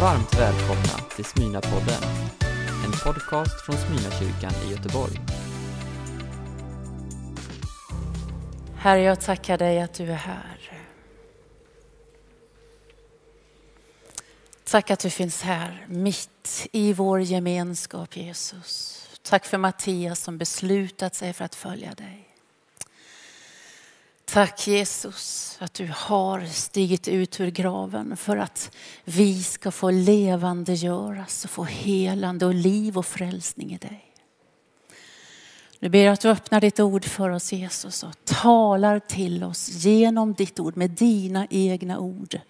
Varmt 0.00 0.34
välkomna 0.34 1.08
till 1.16 1.24
Smyna-podden. 1.24 2.02
En 2.84 2.92
podcast 2.92 3.66
från 3.66 3.76
Smyna-kyrkan 3.76 4.52
i 4.66 4.70
Göteborg. 4.70 5.20
Herre, 8.76 9.00
jag 9.00 9.20
tackar 9.20 9.58
dig 9.58 9.80
att 9.80 9.94
du 9.94 10.04
är 10.04 10.14
här. 10.14 10.70
Tack 14.64 14.90
att 14.90 15.00
du 15.00 15.10
finns 15.10 15.42
här, 15.42 15.86
mitt 15.88 16.68
i 16.72 16.92
vår 16.92 17.20
gemenskap 17.20 18.16
Jesus. 18.16 19.06
Tack 19.22 19.46
för 19.46 19.58
Mattias 19.58 20.20
som 20.20 20.38
beslutat 20.38 21.14
sig 21.14 21.32
för 21.32 21.44
att 21.44 21.54
följa 21.54 21.94
dig. 21.94 22.23
Tack 24.24 24.66
Jesus 24.66 25.56
att 25.60 25.74
du 25.74 25.90
har 25.94 26.46
stigit 26.46 27.08
ut 27.08 27.40
ur 27.40 27.50
graven 27.50 28.16
för 28.16 28.36
att 28.36 28.76
vi 29.04 29.42
ska 29.42 29.70
få 29.70 29.90
levande 29.90 30.74
göras 30.74 31.44
och 31.44 31.50
få 31.50 31.64
helande 31.64 32.46
och 32.46 32.54
liv 32.54 32.98
och 32.98 33.06
frälsning 33.06 33.72
i 33.72 33.78
dig. 33.78 34.14
Nu 35.78 35.88
ber 35.88 35.98
jag 35.98 36.12
att 36.12 36.20
du 36.20 36.28
öppnar 36.28 36.60
ditt 36.60 36.80
ord 36.80 37.04
för 37.04 37.30
oss 37.30 37.52
Jesus 37.52 38.02
och 38.02 38.24
talar 38.24 38.98
till 38.98 39.44
oss 39.44 39.68
genom 39.68 40.34
ditt 40.34 40.60
ord 40.60 40.76
med 40.76 40.90
dina 40.90 41.46
egna 41.50 41.98
ord 41.98 42.40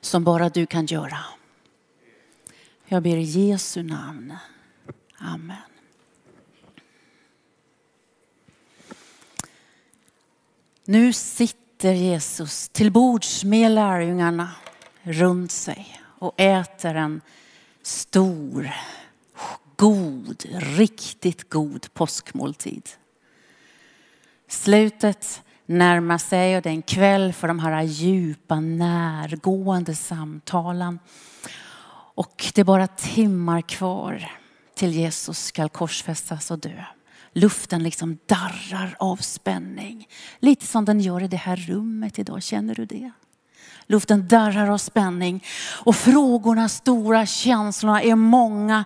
som 0.00 0.24
bara 0.24 0.48
du 0.48 0.66
kan 0.66 0.86
göra. 0.86 1.18
Jag 2.86 3.02
ber 3.02 3.16
i 3.16 3.22
Jesu 3.22 3.82
namn. 3.82 4.34
Amen. 5.18 5.77
Nu 10.90 11.12
sitter 11.12 11.92
Jesus 11.92 12.68
till 12.68 12.92
bords 12.92 13.44
med 13.44 13.70
lärjungarna 13.70 14.50
runt 15.02 15.52
sig 15.52 16.00
och 16.18 16.40
äter 16.40 16.94
en 16.94 17.20
stor, 17.82 18.70
god, 19.76 20.44
riktigt 20.50 21.50
god 21.50 21.94
påskmåltid. 21.94 22.88
Slutet 24.48 25.42
närmar 25.66 26.18
sig 26.18 26.56
och 26.56 26.62
det 26.62 26.68
är 26.68 26.74
en 26.74 26.82
kväll 26.82 27.32
för 27.32 27.48
de 27.48 27.58
här 27.58 27.82
djupa, 27.82 28.60
närgående 28.60 29.94
samtalen. 29.94 30.98
Och 32.14 32.52
det 32.54 32.60
är 32.60 32.64
bara 32.64 32.86
timmar 32.86 33.60
kvar 33.60 34.32
till 34.74 34.92
Jesus 34.92 35.44
ska 35.44 35.68
korsfästas 35.68 36.50
och 36.50 36.58
dö. 36.58 36.84
Luften 37.38 37.82
liksom 37.82 38.18
darrar 38.26 38.96
av 38.98 39.16
spänning. 39.16 40.08
Lite 40.38 40.66
som 40.66 40.84
den 40.84 41.00
gör 41.00 41.22
i 41.22 41.28
det 41.28 41.36
här 41.36 41.56
rummet 41.56 42.18
idag, 42.18 42.42
känner 42.42 42.74
du 42.74 42.86
det? 42.86 43.10
Luften 43.86 44.28
darrar 44.28 44.70
av 44.70 44.78
spänning 44.78 45.44
och 45.84 45.96
frågorna 45.96 46.68
stora, 46.68 47.26
känslorna 47.26 48.02
är 48.02 48.14
många. 48.14 48.84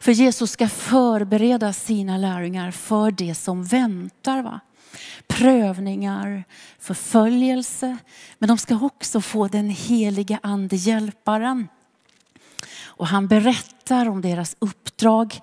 För 0.00 0.12
Jesus 0.12 0.50
ska 0.50 0.68
förbereda 0.68 1.72
sina 1.72 2.16
lärjungar 2.16 2.70
för 2.70 3.10
det 3.10 3.34
som 3.34 3.64
väntar. 3.64 4.42
Va? 4.42 4.60
Prövningar, 5.26 6.44
förföljelse, 6.78 7.96
men 8.38 8.48
de 8.48 8.58
ska 8.58 8.78
också 8.82 9.20
få 9.20 9.48
den 9.48 9.70
heliga 9.70 10.38
ande 10.42 10.76
hjälparen. 10.76 11.68
Och 12.98 13.06
han 13.06 13.28
berättar 13.28 14.08
om 14.08 14.20
deras 14.20 14.56
uppdrag. 14.58 15.40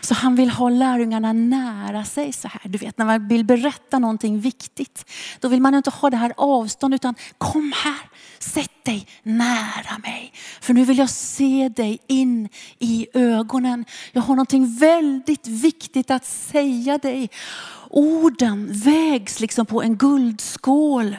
Så 0.00 0.14
han 0.14 0.36
vill 0.36 0.50
ha 0.50 0.68
lärjungarna 0.68 1.32
nära 1.32 2.04
sig 2.04 2.32
så 2.32 2.48
här. 2.48 2.60
Du 2.68 2.78
vet 2.78 2.98
när 2.98 3.06
man 3.06 3.28
vill 3.28 3.44
berätta 3.44 3.98
någonting 3.98 4.40
viktigt. 4.40 5.04
Då 5.40 5.48
vill 5.48 5.60
man 5.60 5.74
inte 5.74 5.90
ha 5.90 6.10
det 6.10 6.16
här 6.16 6.32
avstånd 6.36 6.94
utan 6.94 7.14
kom 7.38 7.72
här, 7.76 8.08
sätt 8.38 8.84
dig 8.84 9.06
nära 9.22 9.98
mig. 10.02 10.32
För 10.60 10.74
nu 10.74 10.84
vill 10.84 10.98
jag 10.98 11.10
se 11.10 11.68
dig 11.76 11.98
in 12.06 12.48
i 12.78 13.06
ögonen. 13.14 13.84
Jag 14.12 14.22
har 14.22 14.34
någonting 14.34 14.76
väldigt 14.76 15.46
viktigt 15.46 16.10
att 16.10 16.24
säga 16.24 16.98
dig. 16.98 17.30
Orden 17.90 18.72
vägs 18.72 19.40
liksom 19.40 19.66
på 19.66 19.82
en 19.82 19.96
guldskål. 19.96 21.16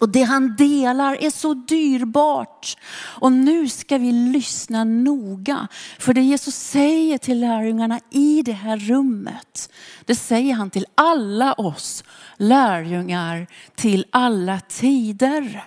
Och 0.00 0.08
det 0.08 0.22
han 0.22 0.56
delar 0.56 1.22
är 1.22 1.30
så 1.30 1.54
dyrbart. 1.54 2.76
Och 2.94 3.32
nu 3.32 3.68
ska 3.68 3.98
vi 3.98 4.12
lyssna 4.12 4.84
noga. 4.84 5.68
För 5.98 6.14
det 6.14 6.20
Jesus 6.20 6.54
säger 6.54 7.18
till 7.18 7.40
lärjungarna 7.40 8.00
i 8.10 8.42
det 8.42 8.52
här 8.52 8.76
rummet, 8.76 9.72
det 10.04 10.14
säger 10.14 10.54
han 10.54 10.70
till 10.70 10.86
alla 10.94 11.52
oss 11.52 12.04
lärjungar 12.36 13.46
till 13.74 14.06
alla 14.10 14.60
tider. 14.60 15.64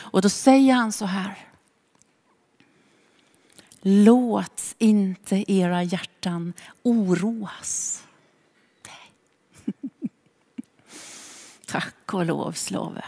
Och 0.00 0.22
då 0.22 0.28
säger 0.28 0.74
han 0.74 0.92
så 0.92 1.04
här. 1.04 1.48
Låt 3.84 4.74
inte 4.78 5.52
era 5.52 5.82
hjärtan 5.82 6.52
oroas. 6.82 8.02
Tack 11.66 12.14
och 12.14 12.26
lov 12.26 12.52
Slove. 12.52 13.04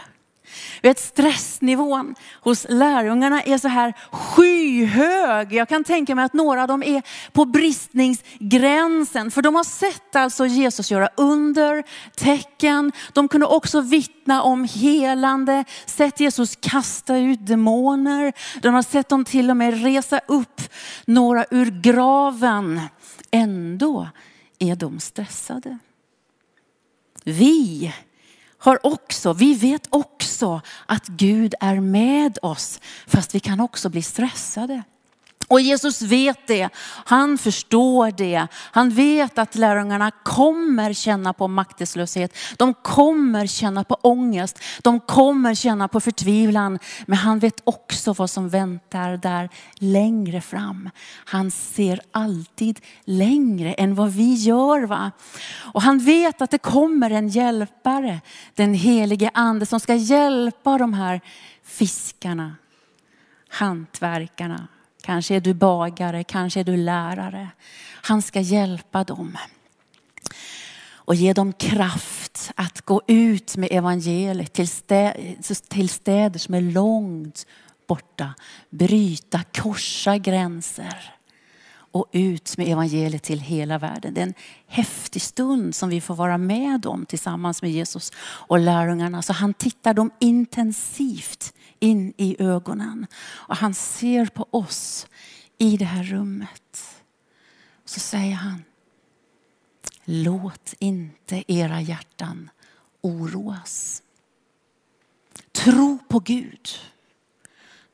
Vet, 0.81 0.99
stressnivån 0.99 2.15
hos 2.41 2.65
lärjungarna 2.69 3.41
är 3.41 3.57
så 3.57 3.67
här 3.67 3.93
skyhög. 4.11 5.53
Jag 5.53 5.69
kan 5.69 5.83
tänka 5.83 6.15
mig 6.15 6.25
att 6.25 6.33
några 6.33 6.61
av 6.61 6.67
dem 6.67 6.83
är 6.83 7.01
på 7.31 7.45
bristningsgränsen. 7.45 9.31
För 9.31 9.41
de 9.41 9.55
har 9.55 9.63
sett 9.63 10.15
alltså 10.15 10.45
Jesus 10.45 10.91
göra 10.91 11.09
under, 11.17 11.83
tecken. 12.15 12.91
De 13.13 13.27
kunde 13.27 13.45
också 13.45 13.81
vittna 13.81 14.43
om 14.43 14.63
helande, 14.63 15.65
sett 15.85 16.19
Jesus 16.19 16.55
kasta 16.55 17.17
ut 17.17 17.47
demoner. 17.47 18.33
De 18.61 18.73
har 18.73 18.83
sett 18.83 19.09
dem 19.09 19.25
till 19.25 19.49
och 19.49 19.57
med 19.57 19.83
resa 19.83 20.19
upp 20.27 20.61
några 21.05 21.45
ur 21.51 21.81
graven. 21.81 22.81
Ändå 23.31 24.09
är 24.59 24.75
de 24.75 24.99
stressade. 24.99 25.77
Vi 27.23 27.93
har 28.65 28.85
också, 28.85 29.33
vi 29.33 29.53
vet 29.53 29.87
också 29.89 30.61
att 30.85 31.07
Gud 31.07 31.53
är 31.59 31.79
med 31.79 32.37
oss, 32.41 32.79
fast 33.07 33.35
vi 33.35 33.39
kan 33.39 33.59
också 33.59 33.89
bli 33.89 34.01
stressade. 34.01 34.83
Och 35.47 35.61
Jesus 35.61 36.01
vet 36.01 36.47
det, 36.47 36.69
han 37.05 37.37
förstår 37.37 38.11
det. 38.11 38.47
Han 38.53 38.89
vet 38.89 39.37
att 39.37 39.55
lärjungarna 39.55 40.11
kommer 40.11 40.93
känna 40.93 41.33
på 41.33 41.47
maktlöshet. 41.47 42.37
De 42.57 42.73
kommer 42.73 43.47
känna 43.47 43.83
på 43.83 43.97
ångest. 44.01 44.59
De 44.81 44.99
kommer 44.99 45.55
känna 45.55 45.87
på 45.87 45.99
förtvivlan. 45.99 46.79
Men 47.05 47.17
han 47.17 47.39
vet 47.39 47.61
också 47.63 48.13
vad 48.13 48.29
som 48.29 48.49
väntar 48.49 49.17
där 49.17 49.49
längre 49.75 50.41
fram. 50.41 50.89
Han 51.25 51.51
ser 51.51 52.01
alltid 52.11 52.79
längre 53.03 53.73
än 53.73 53.95
vad 53.95 54.11
vi 54.11 54.33
gör. 54.33 54.81
Va? 54.83 55.11
Och 55.73 55.81
han 55.81 55.99
vet 55.99 56.41
att 56.41 56.51
det 56.51 56.57
kommer 56.57 57.09
en 57.09 57.27
hjälpare, 57.27 58.21
den 58.55 58.73
helige 58.73 59.31
ande 59.33 59.65
som 59.65 59.79
ska 59.79 59.95
hjälpa 59.95 60.77
de 60.77 60.93
här 60.93 61.21
fiskarna, 61.63 62.55
hantverkarna, 63.49 64.67
Kanske 65.05 65.35
är 65.35 65.39
du 65.39 65.53
bagare, 65.53 66.23
kanske 66.23 66.59
är 66.59 66.63
du 66.63 66.77
lärare. 66.77 67.49
Han 68.01 68.21
ska 68.21 68.39
hjälpa 68.39 69.03
dem 69.03 69.37
och 70.87 71.15
ge 71.15 71.33
dem 71.33 71.53
kraft 71.53 72.51
att 72.55 72.81
gå 72.81 73.01
ut 73.07 73.57
med 73.57 73.69
evangeliet 73.71 74.53
till, 74.53 74.67
städer, 74.67 75.35
till 75.69 75.89
städer 75.89 76.39
som 76.39 76.53
är 76.53 76.61
långt 76.61 77.45
borta. 77.87 78.33
Bryta, 78.69 79.43
korsa 79.43 80.17
gränser 80.17 81.13
och 81.75 82.05
ut 82.11 82.57
med 82.57 82.67
evangeliet 82.67 83.23
till 83.23 83.39
hela 83.39 83.77
världen. 83.77 84.13
Det 84.13 84.21
är 84.21 84.27
en 84.27 84.33
häftig 84.67 85.21
stund 85.21 85.75
som 85.75 85.89
vi 85.89 86.01
får 86.01 86.15
vara 86.15 86.37
med 86.37 86.85
om 86.85 87.05
tillsammans 87.05 87.61
med 87.61 87.71
Jesus 87.71 88.11
och 88.19 88.59
lärjungarna. 88.59 89.21
Så 89.21 89.33
han 89.33 89.53
tittar 89.53 89.93
dem 89.93 90.11
intensivt 90.19 91.53
in 91.79 92.13
i 92.17 92.35
ögonen 92.39 93.07
och 93.23 93.55
han 93.55 93.73
ser 93.73 94.25
på 94.25 94.47
oss 94.51 95.07
i 95.57 95.77
det 95.77 95.85
här 95.85 96.03
rummet. 96.03 97.01
Så 97.85 97.99
säger 97.99 98.35
han, 98.35 98.63
låt 100.05 100.73
inte 100.79 101.43
era 101.53 101.81
hjärtan 101.81 102.49
oroas. 103.01 104.03
Tro 105.51 105.97
på 106.07 106.19
Gud. 106.19 106.69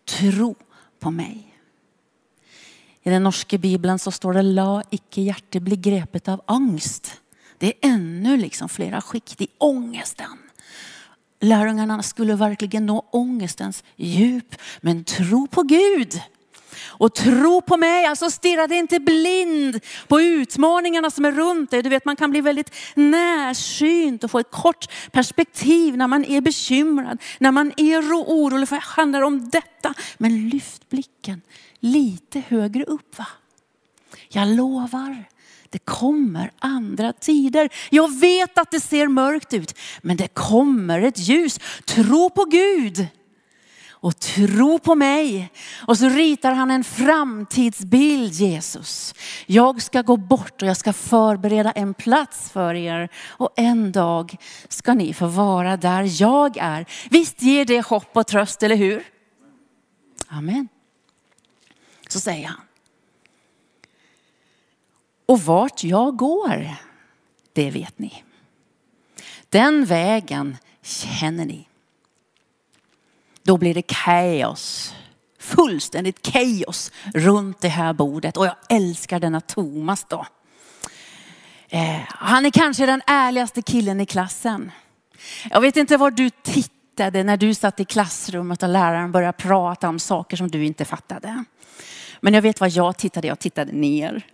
Tro 0.06 0.56
på 1.00 1.12
mig. 1.12 1.58
I 3.04 3.10
den 3.10 3.24
norska 3.24 3.58
bibeln 3.58 4.00
så 4.00 4.12
står 4.12 4.34
det 4.34 4.42
la 4.42 4.84
icke 4.90 5.22
hjärte 5.22 5.60
bli 5.60 5.76
grepet 5.76 6.28
av 6.28 6.42
angst. 6.46 7.22
Det 7.58 7.68
är 7.68 7.90
ännu 7.90 8.38
liksom 8.38 8.70
flera 8.70 9.02
skikt 9.02 9.42
i 9.42 9.48
ångesten. 9.58 10.38
Lärjungarna 11.42 12.04
skulle 12.04 12.36
verkligen 12.36 12.86
nå 12.86 13.06
ångestens 13.12 13.84
djup. 13.96 14.56
Men 14.82 15.04
tro 15.04 15.48
på 15.48 15.64
Gud. 15.64 16.22
Och 16.84 17.16
tro 17.16 17.62
på 17.62 17.78
mig, 17.78 18.06
alltså 18.06 18.30
stirra 18.32 18.68
dig 18.68 18.78
inte 18.78 19.00
blind 19.00 19.80
på 20.08 20.22
utmaningarna 20.22 21.12
som 21.12 21.26
är 21.26 21.32
runt 21.32 21.72
dig. 21.72 21.82
Du 21.82 21.90
vet 21.90 22.06
man 22.06 22.16
kan 22.16 22.32
bli 22.32 22.42
väldigt 22.42 22.76
närsynt 22.96 24.24
och 24.24 24.32
få 24.32 24.40
ett 24.40 24.52
kort 24.52 24.88
perspektiv 25.12 25.98
när 25.98 26.08
man 26.08 26.26
är 26.26 26.42
bekymrad, 26.42 27.22
när 27.40 27.52
man 27.52 27.74
är 27.78 28.00
orolig 28.12 28.70
för 28.70 28.76
det 28.76 28.82
handlar 28.82 29.22
om 29.22 29.50
detta. 29.50 29.94
Men 30.18 30.50
lyft 30.50 30.90
blicken 30.90 31.42
lite 31.80 32.44
högre 32.48 32.84
upp 32.84 33.18
va. 33.18 33.28
Jag 34.30 34.48
lovar, 34.48 35.26
det 35.72 35.80
kommer 35.80 36.52
andra 36.60 37.14
tider. 37.14 37.70
Jag 37.90 38.20
vet 38.20 38.58
att 38.58 38.72
det 38.72 38.80
ser 38.80 39.08
mörkt 39.08 39.54
ut, 39.54 39.78
men 40.02 40.18
det 40.18 40.28
kommer 40.28 41.02
ett 41.02 41.18
ljus. 41.18 41.60
Tro 41.86 42.30
på 42.30 42.46
Gud 42.46 43.08
och 44.02 44.20
tro 44.20 44.80
på 44.80 44.96
mig. 44.96 45.52
Och 45.88 45.98
så 45.98 46.10
ritar 46.10 46.52
han 46.52 46.72
en 46.72 46.84
framtidsbild 46.84 48.34
Jesus. 48.34 49.16
Jag 49.46 49.82
ska 49.82 50.02
gå 50.02 50.18
bort 50.18 50.62
och 50.62 50.68
jag 50.68 50.78
ska 50.78 50.94
förbereda 50.94 51.72
en 51.72 51.94
plats 51.94 52.50
för 52.50 52.76
er 52.76 53.10
och 53.28 53.50
en 53.56 53.92
dag 53.92 54.36
ska 54.68 54.94
ni 54.94 55.14
få 55.14 55.28
vara 55.28 55.78
där 55.78 56.22
jag 56.22 56.58
är. 56.58 56.86
Visst 57.10 57.42
ger 57.42 57.66
det 57.66 57.86
hopp 57.86 58.18
och 58.18 58.28
tröst, 58.28 58.64
eller 58.64 58.76
hur? 58.76 59.04
Amen. 60.28 60.68
Så 62.08 62.20
säger 62.20 62.48
han. 62.48 62.62
Och 65.26 65.42
vart 65.42 65.84
jag 65.84 66.18
går, 66.18 66.76
det 67.54 67.72
vet 67.72 68.00
ni. 68.00 68.24
Den 69.50 69.86
vägen 69.86 70.58
känner 70.82 71.46
ni. 71.46 71.68
Då 73.44 73.58
blir 73.58 73.74
det 73.74 73.82
kaos. 73.82 74.94
Fullständigt 75.40 76.22
kaos 76.22 76.92
runt 77.14 77.62
det 77.62 77.68
här 77.68 77.94
bordet. 77.94 78.38
Och 78.38 78.46
jag 78.46 78.56
älskar 78.70 79.20
denna 79.20 79.42
Thomas 79.42 80.06
då. 80.10 80.26
Eh, 81.70 82.00
han 82.08 82.46
är 82.46 82.50
kanske 82.50 82.86
den 82.86 83.02
ärligaste 83.08 83.62
killen 83.62 84.02
i 84.02 84.06
klassen. 84.06 84.72
Jag 85.50 85.62
vet 85.62 85.78
inte 85.78 85.98
var 85.98 86.12
du 86.12 86.30
tittade 86.30 87.24
när 87.24 87.38
du 87.38 87.54
satt 87.54 87.80
i 87.80 87.86
klassrummet 87.86 88.64
och 88.64 88.70
läraren 88.70 89.12
började 89.12 89.38
prata 89.38 89.90
om 89.90 90.00
saker 90.00 90.38
som 90.38 90.52
du 90.52 90.66
inte 90.66 90.86
fattade. 90.86 91.44
Men 92.20 92.34
jag 92.34 92.42
vet 92.42 92.60
vad 92.60 92.70
jag 92.70 92.98
tittade, 92.98 93.28
jag 93.28 93.40
tittade 93.40 93.72
ner. 93.72 94.26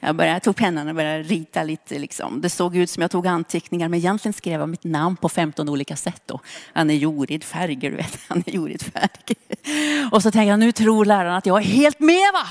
Jag, 0.00 0.16
började, 0.16 0.34
jag 0.34 0.42
tog 0.42 0.56
pennan 0.56 0.88
och 0.88 0.94
började 0.94 1.22
rita 1.22 1.62
lite. 1.62 1.98
Liksom. 1.98 2.40
Det 2.40 2.50
såg 2.50 2.76
ut 2.76 2.90
som 2.90 3.00
jag 3.00 3.10
tog 3.10 3.26
anteckningar 3.26 3.88
men 3.88 3.98
egentligen 3.98 4.32
skrev 4.32 4.60
jag 4.60 4.68
mitt 4.68 4.84
namn 4.84 5.16
på 5.16 5.28
15 5.28 5.68
olika 5.68 5.96
sätt. 5.96 6.22
Då. 6.26 6.40
Anne 6.72 6.94
Jorid 6.94 7.44
Färger, 7.44 7.90
du 7.90 7.96
vet. 7.96 8.18
Anne 8.28 8.42
Jorid 8.46 8.82
Färger. 8.82 10.08
Och 10.12 10.22
så 10.22 10.30
tänkte 10.30 10.48
jag, 10.50 10.58
nu 10.58 10.72
tror 10.72 11.04
läraren 11.04 11.34
att 11.34 11.46
jag 11.46 11.58
är 11.58 11.64
helt 11.64 12.00
med 12.00 12.32
va? 12.32 12.46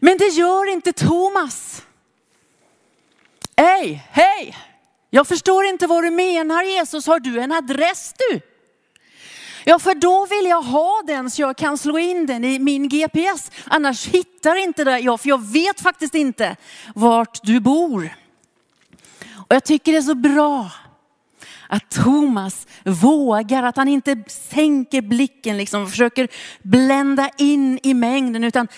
Men 0.00 0.18
det 0.18 0.28
gör 0.28 0.72
inte 0.72 0.92
Thomas. 0.92 1.82
Hej, 3.56 4.06
hej! 4.10 4.56
Jag 5.10 5.26
förstår 5.26 5.64
inte 5.64 5.86
vad 5.86 6.04
du 6.04 6.10
menar 6.10 6.62
Jesus. 6.62 7.06
Har 7.06 7.20
du 7.20 7.40
en 7.40 7.52
adress 7.52 8.14
du? 8.18 8.40
Ja, 9.66 9.78
för 9.78 9.94
då 9.94 10.26
vill 10.26 10.50
jag 10.50 10.62
ha 10.62 11.02
den 11.06 11.30
så 11.30 11.42
jag 11.42 11.56
kan 11.56 11.78
slå 11.78 11.98
in 11.98 12.26
den 12.26 12.44
i 12.44 12.58
min 12.58 12.88
GPS. 12.88 13.50
Annars 13.64 14.06
hittar 14.06 14.56
inte 14.56 14.84
det 14.84 14.98
jag, 14.98 15.20
för 15.20 15.28
jag 15.28 15.42
vet 15.52 15.80
faktiskt 15.80 16.14
inte 16.14 16.56
vart 16.94 17.40
du 17.42 17.60
bor. 17.60 18.16
Och 19.34 19.54
jag 19.54 19.64
tycker 19.64 19.92
det 19.92 19.98
är 19.98 20.02
så 20.02 20.14
bra 20.14 20.70
att 21.68 21.90
Thomas 21.90 22.66
vågar, 22.84 23.62
att 23.62 23.76
han 23.76 23.88
inte 23.88 24.24
sänker 24.26 25.02
blicken 25.02 25.56
liksom 25.56 25.82
och 25.82 25.90
försöker 25.90 26.28
blända 26.62 27.30
in 27.38 27.80
i 27.82 27.94
mängden 27.94 28.44
utan 28.44 28.68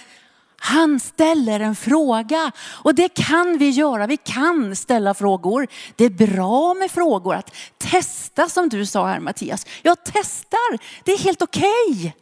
han 0.66 1.00
ställer 1.00 1.60
en 1.60 1.76
fråga 1.76 2.52
och 2.58 2.94
det 2.94 3.08
kan 3.14 3.58
vi 3.58 3.70
göra. 3.70 4.06
Vi 4.06 4.16
kan 4.16 4.76
ställa 4.76 5.14
frågor. 5.14 5.66
Det 5.96 6.04
är 6.04 6.10
bra 6.10 6.74
med 6.74 6.90
frågor, 6.90 7.34
att 7.34 7.54
testa 7.78 8.48
som 8.48 8.68
du 8.68 8.86
sa 8.86 9.06
här 9.06 9.20
Mattias. 9.20 9.66
Jag 9.82 9.96
testar, 10.04 10.78
det 11.04 11.12
är 11.12 11.18
helt 11.18 11.42
okej. 11.42 11.64
Okay. 11.90 12.12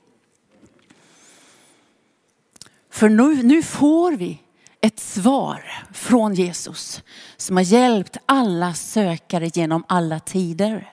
För 2.91 3.08
nu, 3.08 3.43
nu 3.43 3.62
får 3.62 4.12
vi 4.12 4.41
ett 4.81 5.00
svar 5.00 5.85
från 5.93 6.35
Jesus 6.35 7.02
som 7.37 7.56
har 7.56 7.64
hjälpt 7.64 8.17
alla 8.26 8.75
sökare 8.75 9.50
genom 9.55 9.85
alla 9.88 10.20
tider. 10.20 10.93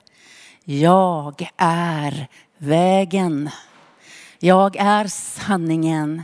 Jag 0.64 1.50
är 1.58 2.28
vägen. 2.58 3.50
Jag 4.40 4.76
är 4.76 5.08
sanningen 5.08 6.24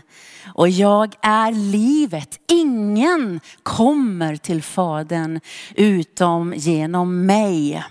och 0.53 0.69
jag 0.69 1.15
är 1.21 1.51
livet. 1.51 2.39
Ingen 2.47 3.39
kommer 3.63 4.35
till 4.35 4.63
Fadern 4.63 5.39
utom 5.75 6.53
genom 6.57 7.25
mig. 7.25 7.83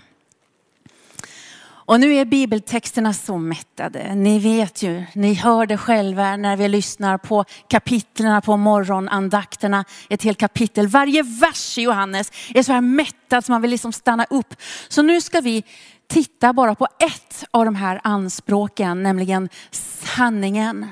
Och 1.87 1.99
nu 1.99 2.15
är 2.15 2.25
bibeltexterna 2.25 3.13
så 3.13 3.37
mättade. 3.37 4.15
Ni 4.15 4.39
vet 4.39 4.83
ju, 4.83 5.05
ni 5.13 5.33
hör 5.33 5.65
det 5.65 5.77
själva 5.77 6.35
när 6.35 6.57
vi 6.57 6.67
lyssnar 6.67 7.17
på 7.17 7.45
kapitlerna 7.67 8.41
på 8.41 8.57
morgonandakterna. 8.57 9.85
Ett 10.09 10.23
helt 10.23 10.39
kapitel. 10.39 10.87
Varje 10.87 11.23
vers 11.23 11.77
i 11.77 11.81
Johannes 11.81 12.31
är 12.55 12.63
så 12.63 12.73
här 12.73 12.81
mättad 12.81 13.45
så 13.45 13.51
man 13.51 13.61
vill 13.61 13.71
liksom 13.71 13.93
stanna 13.93 14.25
upp. 14.29 14.55
Så 14.87 15.01
nu 15.01 15.21
ska 15.21 15.41
vi 15.41 15.63
titta 16.07 16.53
bara 16.53 16.75
på 16.75 16.87
ett 16.99 17.45
av 17.51 17.65
de 17.65 17.75
här 17.75 18.01
anspråken, 18.03 19.03
nämligen 19.03 19.49
sanningen. 19.71 20.85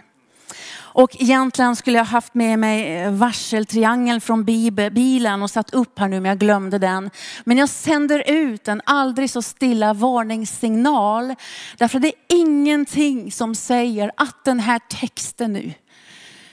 Och 0.95 1.15
egentligen 1.19 1.75
skulle 1.75 1.97
jag 1.97 2.05
haft 2.05 2.33
med 2.33 2.59
mig 2.59 3.01
eh, 3.01 3.11
varseltriangeln 3.11 4.21
från 4.21 4.45
bilen 4.45 5.41
och 5.41 5.51
satt 5.51 5.73
upp 5.73 5.99
här 5.99 6.07
nu 6.07 6.19
men 6.19 6.29
jag 6.29 6.39
glömde 6.39 6.77
den. 6.77 7.09
Men 7.43 7.57
jag 7.57 7.69
sänder 7.69 8.23
ut 8.27 8.67
en 8.67 8.81
aldrig 8.85 9.29
så 9.29 9.41
stilla 9.41 9.93
varningssignal. 9.93 11.35
Därför 11.77 11.99
det 11.99 12.07
är 12.07 12.13
ingenting 12.27 13.31
som 13.31 13.55
säger 13.55 14.11
att 14.17 14.45
den 14.45 14.59
här 14.59 14.79
texten 14.89 15.53
nu 15.53 15.73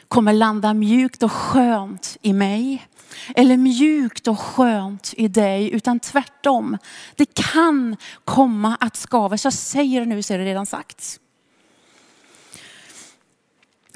kommer 0.09 0.33
landa 0.33 0.75
mjukt 0.75 1.23
och 1.23 1.33
skönt 1.33 2.17
i 2.23 2.33
mig. 2.33 2.87
Eller 3.35 3.57
mjukt 3.57 4.29
och 4.29 4.41
skönt 4.41 5.15
i 5.17 5.29
dig, 5.29 5.71
utan 5.71 6.01
tvärtom. 6.01 6.79
Det 7.17 7.35
kan 7.35 7.97
komma 8.25 8.77
att 8.81 8.97
skava. 8.97 9.39
Så 9.39 9.47
jag 9.47 9.53
säger 9.53 10.01
det 10.01 10.07
nu 10.07 10.23
så 10.23 10.35
är 10.35 10.39
det 10.39 10.45
redan 10.45 10.67
sagt. 10.67 11.19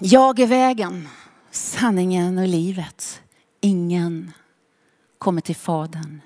Jag 0.01 0.41
är 0.41 0.47
vägen, 0.47 1.09
sanningen 1.51 2.39
och 2.39 2.49
livet. 2.49 3.23
Ingen 3.61 4.33
kommer 5.19 5.41
till 5.41 5.57
Fadern 5.57 6.21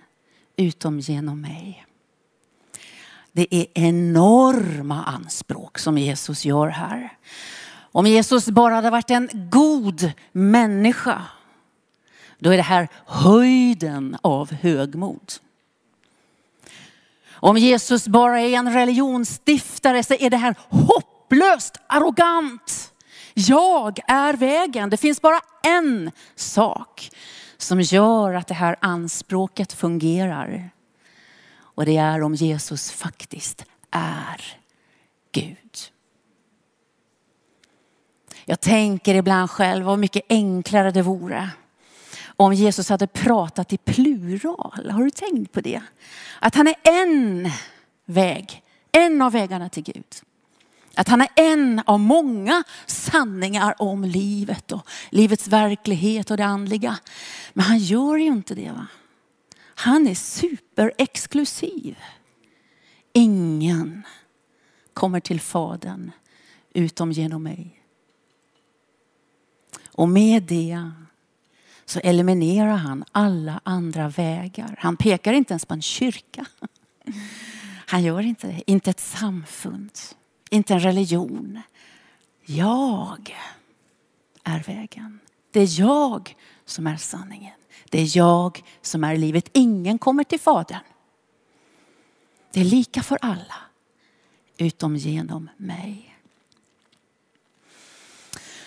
utom 0.56 1.00
genom 1.00 1.40
mig. 1.40 1.86
Det 3.32 3.54
är 3.54 3.66
enorma 3.74 5.04
anspråk 5.04 5.78
som 5.78 5.98
Jesus 5.98 6.44
gör 6.44 6.66
här. 6.66 7.16
Om 7.72 8.06
Jesus 8.06 8.46
bara 8.46 8.74
hade 8.74 8.90
varit 8.90 9.10
en 9.10 9.28
god 9.50 10.12
människa, 10.32 11.22
då 12.38 12.50
är 12.50 12.56
det 12.56 12.62
här 12.62 12.88
höjden 13.06 14.16
av 14.22 14.52
högmod. 14.52 15.32
Om 17.30 17.56
Jesus 17.56 18.08
bara 18.08 18.40
är 18.40 18.52
en 18.52 18.72
religionsstiftare 18.72 20.02
så 20.02 20.14
är 20.14 20.30
det 20.30 20.36
här 20.36 20.54
hopplöst 20.68 21.80
arrogant. 21.86 22.89
Jag 23.48 23.98
är 24.06 24.34
vägen. 24.34 24.90
Det 24.90 24.96
finns 24.96 25.22
bara 25.22 25.40
en 25.62 26.10
sak 26.34 27.10
som 27.56 27.80
gör 27.80 28.34
att 28.34 28.46
det 28.46 28.54
här 28.54 28.76
anspråket 28.80 29.72
fungerar. 29.72 30.70
Och 31.58 31.84
det 31.84 31.96
är 31.96 32.22
om 32.22 32.34
Jesus 32.34 32.90
faktiskt 32.90 33.64
är 33.90 34.42
Gud. 35.32 35.78
Jag 38.44 38.60
tänker 38.60 39.14
ibland 39.14 39.50
själv 39.50 39.84
vad 39.84 39.98
mycket 39.98 40.22
enklare 40.28 40.90
det 40.90 41.02
vore 41.02 41.50
om 42.36 42.52
Jesus 42.52 42.88
hade 42.88 43.06
pratat 43.06 43.72
i 43.72 43.78
plural. 43.78 44.90
Har 44.90 45.04
du 45.04 45.10
tänkt 45.10 45.52
på 45.52 45.60
det? 45.60 45.80
Att 46.40 46.54
han 46.54 46.66
är 46.66 46.74
en 46.82 47.50
väg, 48.04 48.62
en 48.92 49.22
av 49.22 49.32
vägarna 49.32 49.68
till 49.68 49.82
Gud. 49.82 50.06
Att 50.94 51.08
han 51.08 51.20
är 51.20 51.28
en 51.36 51.82
av 51.86 52.00
många 52.00 52.64
sanningar 52.86 53.74
om 53.78 54.04
livet 54.04 54.72
och 54.72 54.88
livets 55.10 55.48
verklighet 55.48 56.30
och 56.30 56.36
det 56.36 56.44
andliga. 56.44 56.98
Men 57.52 57.64
han 57.64 57.78
gör 57.78 58.16
ju 58.16 58.26
inte 58.26 58.54
det. 58.54 58.70
Va? 58.70 58.86
Han 59.74 60.06
är 60.06 60.14
superexklusiv. 60.14 61.96
Ingen 63.12 64.02
kommer 64.94 65.20
till 65.20 65.40
Fadern 65.40 66.10
utom 66.74 67.12
genom 67.12 67.42
mig. 67.42 67.82
Och 69.86 70.08
med 70.08 70.42
det 70.42 70.90
så 71.84 72.00
eliminerar 72.00 72.76
han 72.76 73.04
alla 73.12 73.60
andra 73.64 74.08
vägar. 74.08 74.76
Han 74.78 74.96
pekar 74.96 75.32
inte 75.32 75.52
ens 75.52 75.64
på 75.64 75.74
en 75.74 75.82
kyrka. 75.82 76.46
Han 77.86 78.02
gör 78.02 78.20
inte 78.20 78.46
det, 78.46 78.62
inte 78.66 78.90
ett 78.90 79.00
samfund 79.00 79.90
inte 80.50 80.74
en 80.74 80.80
religion. 80.80 81.60
Jag. 82.44 83.36
är 84.44 84.62
vägen. 84.62 85.20
Det 85.50 85.60
är 85.60 85.80
jag 85.80 86.36
som 86.64 86.86
är 86.86 86.96
sanningen. 86.96 87.54
Det 87.90 88.00
är 88.00 88.16
jag 88.16 88.62
som 88.82 89.04
är 89.04 89.16
livet. 89.16 89.48
Ingen 89.52 89.98
kommer 89.98 90.24
till 90.24 90.40
Fadern. 90.40 90.80
Det 92.52 92.60
är 92.60 92.64
lika 92.64 93.02
för 93.02 93.18
alla, 93.20 93.54
utom 94.56 94.96
genom 94.96 95.50
mig. 95.56 96.16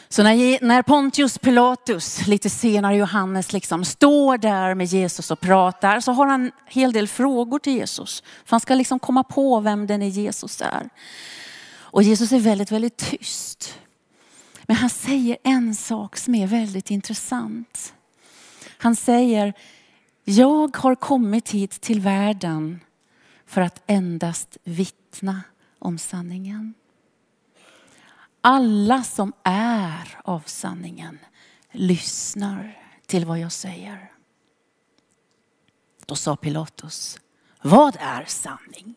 Så 0.10 0.24
när, 0.24 0.82
Pontius 0.82 1.38
Pilatus, 1.38 2.28
lite 2.28 2.50
senare 2.50 2.96
Johannes, 2.96 3.54
liksom 3.54 3.86
står 3.86 4.38
där 4.38 4.75
med 4.75 4.88
Jesus 4.88 5.32
och 5.32 5.40
pratar 5.40 6.00
så 6.00 6.12
har 6.12 6.28
han 6.28 6.44
en 6.46 6.52
hel 6.66 6.92
del 6.92 7.08
frågor 7.08 7.60
till 7.60 7.74
Jesus. 7.74 8.24
För 8.46 8.52
han 8.52 8.60
ska 8.60 8.75
liksom 8.75 9.00
komma 9.00 9.24
på 9.24 9.60
vem 9.60 9.88
den 9.88 10.02
är 10.02 10.08
Jesus 10.08 10.62
är. 10.62 10.90
Och 11.94 12.04
Jesus 12.04 12.32
är 12.32 12.40
väldigt, 12.40 12.72
väldigt 12.72 12.98
tyst. 12.98 13.80
Men 14.64 14.76
han 14.76 14.90
säger 14.90 15.38
en 15.44 15.76
sak 15.76 16.18
som 16.18 16.36
är 16.36 16.48
väldigt 16.48 16.92
intressant. 16.92 17.94
Han 18.78 18.96
säger, 18.96 19.54
jag 20.24 20.78
har 20.78 20.96
kommit 20.96 21.50
hit 21.50 21.82
till 21.82 22.02
världen 22.02 22.80
för 23.46 23.62
att 23.62 23.84
endast 23.88 24.58
vittna 24.64 25.42
om 25.80 25.98
sanningen. 25.98 26.74
Alla 28.42 29.04
som 29.04 29.34
är 29.44 30.20
av 30.24 30.44
sanningen 30.46 31.20
lyssnar 31.72 32.78
till 33.06 33.26
vad 33.26 33.40
jag 33.40 33.52
säger. 33.52 34.12
Då 36.06 36.16
sa 36.16 36.36
Pilatus, 36.36 37.20
vad 37.62 37.98
är 38.00 38.26
sanning? 38.26 38.96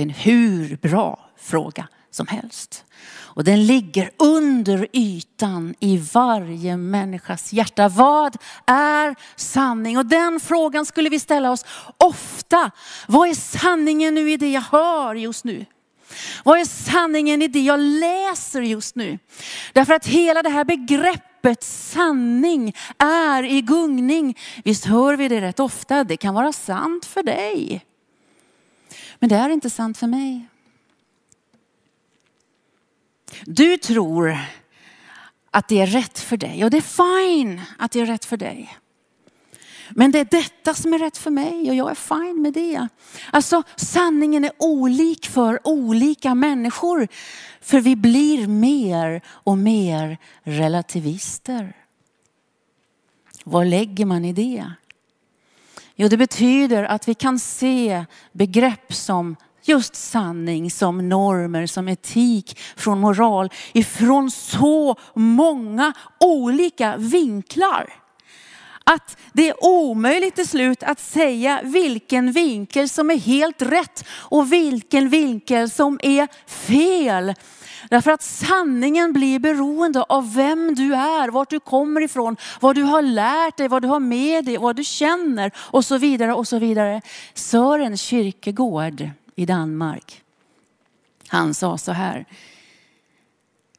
Det 0.00 0.04
är 0.04 0.08
en 0.08 0.14
hur 0.14 0.76
bra 0.76 1.30
fråga 1.36 1.88
som 2.10 2.26
helst. 2.26 2.84
Och 3.10 3.44
den 3.44 3.66
ligger 3.66 4.10
under 4.16 4.86
ytan 4.92 5.74
i 5.80 5.98
varje 5.98 6.76
människas 6.76 7.52
hjärta. 7.52 7.88
Vad 7.88 8.36
är 8.66 9.14
sanning? 9.36 9.98
Och 9.98 10.06
den 10.06 10.40
frågan 10.40 10.86
skulle 10.86 11.08
vi 11.08 11.20
ställa 11.20 11.50
oss 11.50 11.64
ofta. 11.96 12.70
Vad 13.08 13.28
är 13.28 13.34
sanningen 13.34 14.14
nu 14.14 14.30
i 14.30 14.36
det 14.36 14.50
jag 14.50 14.60
hör 14.60 15.14
just 15.14 15.44
nu? 15.44 15.66
Vad 16.44 16.60
är 16.60 16.64
sanningen 16.64 17.42
i 17.42 17.48
det 17.48 17.60
jag 17.60 17.80
läser 17.80 18.60
just 18.60 18.96
nu? 18.96 19.18
Därför 19.72 19.94
att 19.94 20.06
hela 20.06 20.42
det 20.42 20.50
här 20.50 20.64
begreppet 20.64 21.62
sanning 21.62 22.74
är 22.98 23.42
i 23.42 23.60
gungning. 23.60 24.38
Visst 24.64 24.84
hör 24.84 25.16
vi 25.16 25.28
det 25.28 25.40
rätt 25.40 25.60
ofta, 25.60 26.04
det 26.04 26.16
kan 26.16 26.34
vara 26.34 26.52
sant 26.52 27.04
för 27.04 27.22
dig. 27.22 27.84
Men 29.18 29.28
det 29.28 29.36
är 29.36 29.50
inte 29.50 29.70
sant 29.70 29.98
för 29.98 30.06
mig. 30.06 30.46
Du 33.44 33.76
tror 33.76 34.38
att 35.50 35.68
det 35.68 35.80
är 35.80 35.86
rätt 35.86 36.18
för 36.18 36.36
dig 36.36 36.64
och 36.64 36.70
det 36.70 36.76
är 36.76 36.80
fine 37.26 37.60
att 37.78 37.92
det 37.92 38.00
är 38.00 38.06
rätt 38.06 38.24
för 38.24 38.36
dig. 38.36 38.76
Men 39.90 40.12
det 40.12 40.18
är 40.18 40.28
detta 40.30 40.74
som 40.74 40.94
är 40.94 40.98
rätt 40.98 41.18
för 41.18 41.30
mig 41.30 41.70
och 41.70 41.74
jag 41.74 41.90
är 41.90 41.94
fine 41.94 42.42
med 42.42 42.52
det. 42.52 42.88
Alltså 43.30 43.62
sanningen 43.76 44.44
är 44.44 44.52
olik 44.58 45.26
för 45.26 45.68
olika 45.68 46.34
människor. 46.34 47.08
För 47.60 47.80
vi 47.80 47.96
blir 47.96 48.46
mer 48.46 49.22
och 49.26 49.58
mer 49.58 50.18
relativister. 50.42 51.76
Vad 53.44 53.66
lägger 53.66 54.06
man 54.06 54.24
i 54.24 54.32
det? 54.32 54.72
Jo, 56.00 56.08
det 56.08 56.16
betyder 56.16 56.84
att 56.84 57.08
vi 57.08 57.14
kan 57.14 57.38
se 57.38 58.04
begrepp 58.32 58.94
som 58.94 59.36
just 59.62 59.94
sanning, 59.94 60.70
som 60.70 61.08
normer, 61.08 61.66
som 61.66 61.88
etik, 61.88 62.58
från 62.76 63.00
moral 63.00 63.50
ifrån 63.72 64.30
så 64.30 64.96
många 65.14 65.92
olika 66.20 66.96
vinklar 66.96 68.00
att 68.84 69.16
det 69.32 69.48
är 69.48 69.64
omöjligt 69.64 70.34
till 70.34 70.48
slut 70.48 70.82
att 70.82 71.00
säga 71.00 71.60
vilken 71.64 72.32
vinkel 72.32 72.88
som 72.88 73.10
är 73.10 73.18
helt 73.18 73.62
rätt 73.62 74.04
och 74.10 74.52
vilken 74.52 75.08
vinkel 75.08 75.70
som 75.70 76.00
är 76.02 76.28
fel. 76.46 77.34
Därför 77.90 78.10
att 78.10 78.22
sanningen 78.22 79.12
blir 79.12 79.38
beroende 79.38 80.02
av 80.02 80.34
vem 80.34 80.74
du 80.74 80.94
är, 80.94 81.28
vart 81.28 81.50
du 81.50 81.60
kommer 81.60 82.00
ifrån, 82.00 82.36
vad 82.60 82.74
du 82.74 82.82
har 82.82 83.02
lärt 83.02 83.56
dig, 83.56 83.68
vad 83.68 83.82
du 83.82 83.88
har 83.88 84.00
med 84.00 84.44
dig, 84.44 84.56
vad 84.56 84.76
du 84.76 84.84
känner 84.84 85.52
och 85.56 85.84
så 85.84 85.98
vidare 85.98 86.34
och 86.34 86.48
så 86.48 86.58
vidare. 86.58 87.02
Sören 87.34 87.96
Kyrkegård 87.96 89.10
i 89.34 89.46
Danmark, 89.46 90.22
han 91.28 91.54
sa 91.54 91.78
så 91.78 91.92
här. 91.92 92.24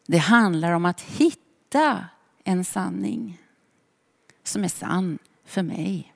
Det 0.08 0.18
handlar 0.18 0.72
om 0.72 0.86
att 0.86 1.02
hitta 1.02 2.06
en 2.44 2.66
sanning 2.66 3.42
som 4.44 4.64
är 4.64 4.70
sann 4.70 5.20
för 5.46 5.62
mig. 5.62 6.14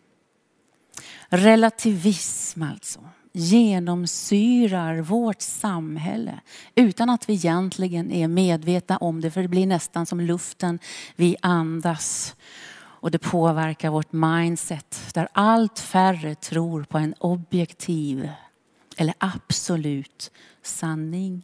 Relativism 1.29 2.61
alltså 2.61 2.99
genomsyrar 3.35 4.97
vårt 4.97 5.41
samhälle 5.41 6.39
utan 6.75 7.09
att 7.09 7.29
vi 7.29 7.33
egentligen 7.33 8.11
är 8.11 8.27
medvetna 8.27 8.97
om 8.97 9.21
det. 9.21 9.31
För 9.31 9.41
det 9.41 9.47
blir 9.47 9.67
nästan 9.67 10.05
som 10.05 10.19
luften 10.19 10.79
vi 11.15 11.35
andas. 11.41 12.35
Och 12.77 13.11
det 13.11 13.19
påverkar 13.19 13.89
vårt 13.89 14.11
mindset 14.11 15.01
där 15.13 15.27
allt 15.31 15.79
färre 15.79 16.35
tror 16.35 16.83
på 16.83 16.97
en 16.97 17.15
objektiv 17.19 18.29
eller 18.97 19.13
absolut 19.17 20.31
sanning. 20.61 21.43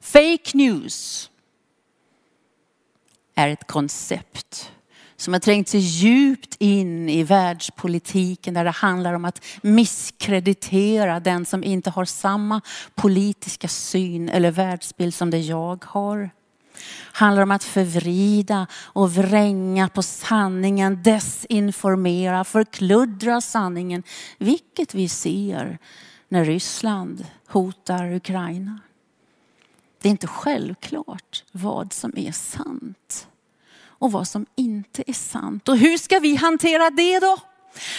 Fake 0.00 0.50
news 0.54 1.30
är 3.34 3.48
ett 3.48 3.66
koncept 3.66 4.72
som 5.20 5.32
har 5.32 5.40
trängt 5.40 5.68
sig 5.68 5.80
djupt 5.80 6.56
in 6.58 7.08
i 7.08 7.22
världspolitiken 7.22 8.54
där 8.54 8.64
det 8.64 8.70
handlar 8.70 9.14
om 9.14 9.24
att 9.24 9.44
misskreditera 9.62 11.20
den 11.20 11.46
som 11.46 11.64
inte 11.64 11.90
har 11.90 12.04
samma 12.04 12.60
politiska 12.94 13.68
syn 13.68 14.28
eller 14.28 14.50
världsbild 14.50 15.14
som 15.14 15.30
det 15.30 15.38
jag 15.38 15.84
har. 15.88 16.30
Handlar 17.12 17.42
om 17.42 17.50
att 17.50 17.64
förvrida 17.64 18.66
och 18.72 19.14
vränga 19.14 19.88
på 19.88 20.02
sanningen, 20.02 21.02
desinformera, 21.02 22.44
förkluddra 22.44 23.40
sanningen. 23.40 24.02
Vilket 24.38 24.94
vi 24.94 25.08
ser 25.08 25.78
när 26.28 26.44
Ryssland 26.44 27.26
hotar 27.46 28.12
Ukraina. 28.12 28.80
Det 30.02 30.08
är 30.08 30.10
inte 30.10 30.26
självklart 30.26 31.44
vad 31.52 31.92
som 31.92 32.12
är 32.16 32.32
sant 32.32 33.26
och 34.00 34.12
vad 34.12 34.28
som 34.28 34.46
inte 34.56 35.02
är 35.06 35.12
sant. 35.12 35.68
Och 35.68 35.76
hur 35.76 35.98
ska 35.98 36.18
vi 36.18 36.36
hantera 36.36 36.90
det 36.90 37.18
då? 37.18 37.36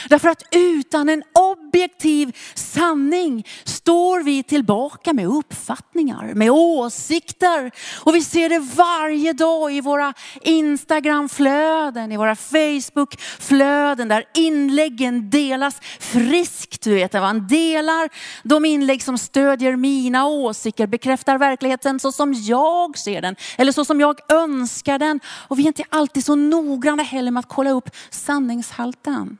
Därför 0.09 0.29
att 0.29 0.43
utan 0.51 1.09
en 1.09 1.23
objektiv 1.71 2.37
sanning 2.55 3.47
står 3.63 4.23
vi 4.23 4.43
tillbaka 4.43 5.13
med 5.13 5.27
uppfattningar, 5.27 6.33
med 6.33 6.51
åsikter. 6.51 7.71
Och 8.03 8.15
vi 8.15 8.23
ser 8.23 8.49
det 8.49 8.59
varje 8.59 9.33
dag 9.33 9.73
i 9.73 9.81
våra 9.81 10.13
Instagramflöden, 10.41 12.11
i 12.11 12.17
våra 12.17 12.35
Facebookflöden 12.35 14.07
där 14.07 14.23
inläggen 14.33 15.29
delas 15.29 15.75
friskt. 15.99 16.81
Du 16.81 16.93
vet, 16.93 17.13
man 17.13 17.47
delar 17.47 18.09
de 18.43 18.65
inlägg 18.65 19.03
som 19.03 19.17
stödjer 19.17 19.75
mina 19.75 20.25
åsikter, 20.25 20.87
bekräftar 20.87 21.37
verkligheten 21.37 21.99
så 21.99 22.11
som 22.11 22.33
jag 22.33 22.97
ser 22.97 23.21
den 23.21 23.35
eller 23.57 23.71
så 23.71 23.85
som 23.85 23.99
jag 23.99 24.31
önskar 24.31 24.99
den. 24.99 25.19
Och 25.47 25.59
vi 25.59 25.63
är 25.63 25.67
inte 25.67 25.83
alltid 25.89 26.25
så 26.25 26.35
noggranna 26.35 27.03
heller 27.03 27.31
med 27.31 27.39
att 27.39 27.49
kolla 27.49 27.71
upp 27.71 27.89
sanningshalten. 28.09 29.37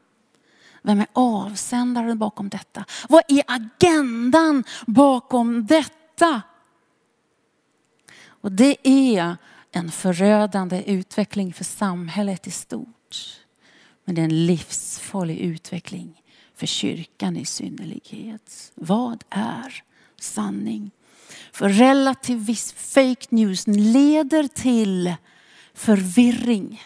Vem 0.81 1.00
är 1.00 1.07
avsändaren 1.13 2.17
bakom 2.17 2.50
detta? 2.50 2.85
Vad 3.09 3.23
är 3.27 3.43
agendan 3.47 4.63
bakom 4.85 5.65
detta? 5.65 6.41
Och 8.25 8.51
det 8.51 8.88
är 8.88 9.38
en 9.71 9.91
förödande 9.91 10.83
utveckling 10.83 11.53
för 11.53 11.63
samhället 11.63 12.47
i 12.47 12.51
stort. 12.51 13.39
Men 14.05 14.15
det 14.15 14.21
är 14.21 14.25
en 14.25 14.45
livsfarlig 14.45 15.38
utveckling 15.38 16.21
för 16.55 16.67
kyrkan 16.67 17.38
i 17.38 17.45
synnerlighet. 17.45 18.71
Vad 18.75 19.23
är 19.29 19.83
sanning? 20.19 20.91
För 21.51 21.69
relativism, 21.69 22.77
fake 22.77 23.25
news 23.29 23.67
leder 23.67 24.47
till 24.47 25.15
förvirring. 25.73 26.81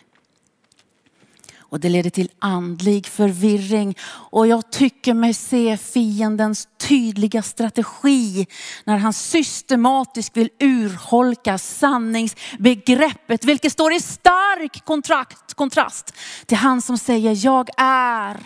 Och 1.75 1.82
det 1.82 1.89
leder 1.89 2.10
till 2.10 2.32
andlig 2.39 3.08
förvirring. 3.08 3.98
Och 4.08 4.48
jag 4.48 4.72
tycker 4.72 5.13
mig 5.13 5.34
se 5.34 5.77
fiendens 5.77 6.67
tydliga 6.77 7.41
strategi 7.41 8.48
när 8.84 8.98
han 8.98 9.13
systematiskt 9.13 10.38
vill 10.38 10.50
urholka 10.60 11.58
sanningsbegreppet. 11.58 13.46
Vilket 13.46 13.72
står 13.72 13.94
i 13.94 14.00
stark 14.00 14.86
kontrakt, 14.86 15.53
kontrast 15.53 16.13
till 16.46 16.58
han 16.58 16.82
som 16.82 16.98
säger 16.98 17.46
jag 17.46 17.70
är 17.77 18.38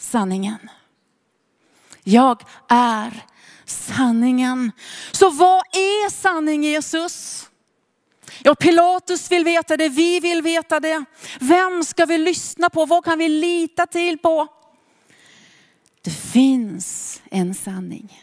sanningen. 0.00 0.70
Jag 2.04 2.42
är 2.68 3.24
sanningen. 3.64 4.72
Så 5.12 5.30
vad 5.30 5.60
är 5.72 6.10
sanning 6.10 6.64
Jesus? 6.64 7.47
Ja, 8.42 8.54
Pilatus 8.54 9.30
vill 9.30 9.44
veta 9.44 9.76
det, 9.76 9.88
vi 9.88 10.20
vill 10.20 10.42
veta 10.42 10.80
det. 10.80 11.04
Vem 11.40 11.84
ska 11.84 12.04
vi 12.06 12.18
lyssna 12.18 12.70
på? 12.70 12.86
Vad 12.86 13.04
kan 13.04 13.18
vi 13.18 13.28
lita 13.28 13.86
till 13.86 14.18
på? 14.18 14.46
Det 16.02 16.10
finns 16.10 17.22
en 17.30 17.54
sanning. 17.54 18.22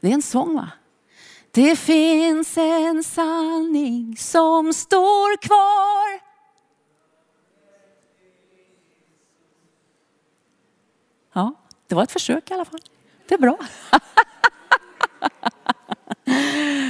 Det 0.00 0.08
är 0.08 0.14
en 0.14 0.22
sång 0.22 0.54
va? 0.54 0.70
Det 1.50 1.76
finns 1.76 2.58
en 2.58 3.04
sanning 3.04 4.16
som 4.16 4.72
står 4.72 5.36
kvar. 5.36 6.20
Ja, 11.32 11.54
det 11.86 11.94
var 11.94 12.02
ett 12.02 12.12
försök 12.12 12.50
i 12.50 12.54
alla 12.54 12.64
fall. 12.64 12.80
Det 13.28 13.34
är 13.34 13.38
bra. 13.38 13.58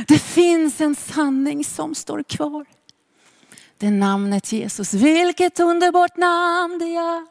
Det 0.07 0.19
finns 0.35 0.81
en 0.81 0.95
sanning 0.95 1.65
som 1.65 1.95
står 1.95 2.23
kvar. 2.23 2.67
Det 3.79 3.87
är 3.87 3.91
namnet 3.91 4.53
Jesus. 4.53 4.95
Vilket 4.95 5.61
underbart 5.61 6.17
namn 6.17 6.79
det 6.79 6.95
är. 6.97 7.27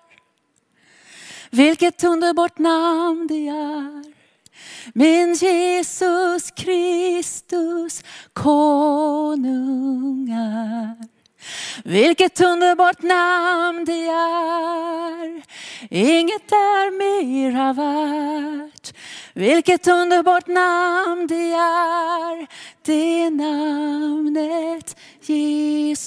Vilket 1.50 2.03
underbart 2.03 2.57
namn 2.57 3.27
det 3.27 3.48
är. 3.48 4.03
Min 4.93 5.33
Jesus 5.33 6.51
Kristus 6.51 8.03
konung 8.33 10.29
är. 10.29 11.12
Vilket 11.83 12.41
underbart 12.41 13.01
namn 13.01 13.85
det 13.85 14.07
är. 14.07 15.43
Inget 15.89 16.51
är 16.51 16.91
mera 16.97 17.73
värt. 17.73 18.93
Vilket 19.33 19.88
underbart 19.88 20.47
namn 20.47 21.27
det 21.27 21.51
är. 21.53 22.47
Det 22.85 23.29
namnet 23.29 24.95
Jesus. 25.21 26.01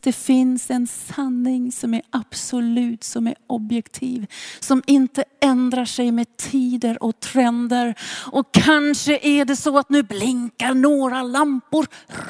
Det 0.00 0.12
finns 0.12 0.70
en 0.70 0.86
sanning 0.86 1.72
som 1.72 1.94
är 1.94 2.02
absolut, 2.10 3.04
som 3.04 3.26
är 3.26 3.34
objektiv. 3.46 4.26
Som 4.60 4.82
inte 4.86 5.24
ändrar 5.40 5.84
sig 5.84 6.12
med 6.12 6.36
tider 6.36 7.02
och 7.02 7.20
trender. 7.20 7.94
Och 8.32 8.52
kanske 8.52 9.18
är 9.22 9.44
det 9.44 9.56
så 9.56 9.78
att 9.78 9.90
nu 9.90 10.02
blinkar 10.02 10.74
några 10.74 11.22
lampor 11.22 11.86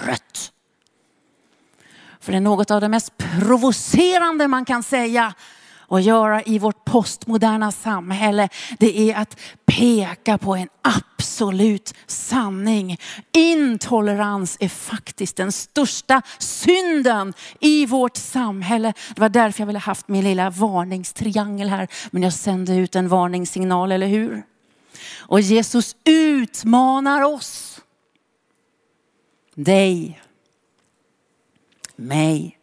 rött. 0.06 0.52
För 2.22 2.32
det 2.32 2.38
är 2.38 2.40
något 2.40 2.70
av 2.70 2.80
det 2.80 2.88
mest 2.88 3.12
provocerande 3.16 4.48
man 4.48 4.64
kan 4.64 4.82
säga 4.82 5.34
och 5.78 6.00
göra 6.00 6.42
i 6.42 6.58
vårt 6.58 6.84
postmoderna 6.84 7.72
samhälle. 7.72 8.48
Det 8.78 9.10
är 9.10 9.16
att 9.16 9.40
peka 9.66 10.38
på 10.38 10.56
en 10.56 10.68
absolut 10.82 11.94
sanning. 12.06 12.96
Intolerans 13.32 14.56
är 14.60 14.68
faktiskt 14.68 15.36
den 15.36 15.52
största 15.52 16.22
synden 16.38 17.34
i 17.60 17.86
vårt 17.86 18.16
samhälle. 18.16 18.92
Det 19.14 19.20
var 19.20 19.28
därför 19.28 19.60
jag 19.60 19.66
ville 19.66 19.78
haft 19.78 20.08
min 20.08 20.24
lilla 20.24 20.50
varningstriangel 20.50 21.68
här. 21.68 21.88
Men 22.10 22.22
jag 22.22 22.32
sände 22.32 22.74
ut 22.74 22.96
en 22.96 23.08
varningssignal, 23.08 23.92
eller 23.92 24.06
hur? 24.06 24.42
Och 25.18 25.40
Jesus 25.40 25.96
utmanar 26.04 27.22
oss. 27.22 27.80
Dig 29.54 30.20
mig 32.02 32.58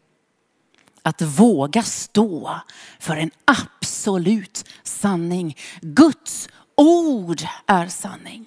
att 1.04 1.22
våga 1.22 1.84
stå 1.84 2.60
för 3.00 3.18
en 3.18 3.32
absolut 3.46 4.66
sanning. 4.84 5.58
Guds 5.82 6.50
ord 6.76 7.42
är 7.66 7.88
sanning. 7.88 8.46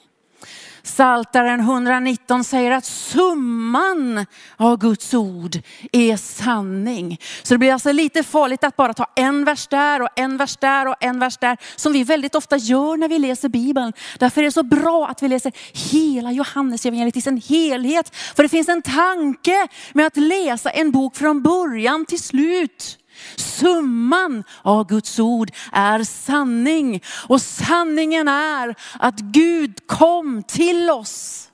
Saltaren 0.82 1.60
119 1.60 2.44
säger 2.44 2.70
att 2.70 2.84
summan 2.84 4.26
av 4.56 4.78
Guds 4.78 5.14
ord 5.14 5.56
är 5.92 6.16
sanning. 6.16 7.18
Så 7.42 7.54
det 7.54 7.58
blir 7.58 7.72
alltså 7.72 7.92
lite 7.92 8.22
farligt 8.22 8.64
att 8.64 8.76
bara 8.76 8.94
ta 8.94 9.06
en 9.16 9.44
vers 9.44 9.66
där 9.66 10.02
och 10.02 10.08
en 10.16 10.36
vers 10.36 10.56
där 10.56 10.88
och 10.88 10.96
en 11.00 11.18
vers 11.18 11.38
där. 11.38 11.56
Som 11.76 11.92
vi 11.92 12.04
väldigt 12.04 12.34
ofta 12.34 12.56
gör 12.56 12.96
när 12.96 13.08
vi 13.08 13.18
läser 13.18 13.48
Bibeln. 13.48 13.92
Därför 14.18 14.40
är 14.40 14.44
det 14.44 14.52
så 14.52 14.62
bra 14.62 15.08
att 15.08 15.22
vi 15.22 15.28
läser 15.28 15.52
hela 15.92 16.32
Johannesevangeliet 16.32 17.16
i 17.16 17.20
sin 17.20 17.42
helhet. 17.48 18.16
För 18.16 18.42
det 18.42 18.48
finns 18.48 18.68
en 18.68 18.82
tanke 18.82 19.68
med 19.92 20.06
att 20.06 20.16
läsa 20.16 20.70
en 20.70 20.90
bok 20.90 21.16
från 21.16 21.42
början 21.42 22.06
till 22.06 22.22
slut. 22.22 22.98
Summan 23.36 24.44
av 24.62 24.86
Guds 24.86 25.18
ord 25.18 25.50
är 25.72 26.04
sanning. 26.04 27.02
Och 27.28 27.42
sanningen 27.42 28.28
är 28.28 28.74
att 28.98 29.20
Gud 29.20 29.86
kom 29.86 30.42
till 30.42 30.90
oss. 30.90 31.48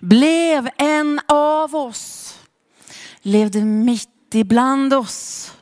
Blev 0.00 0.68
en 0.76 1.20
av 1.28 1.76
oss. 1.76 2.38
Levde 3.22 3.60
mitt 3.64 4.08
ibland 4.34 4.94
oss. 4.94 5.52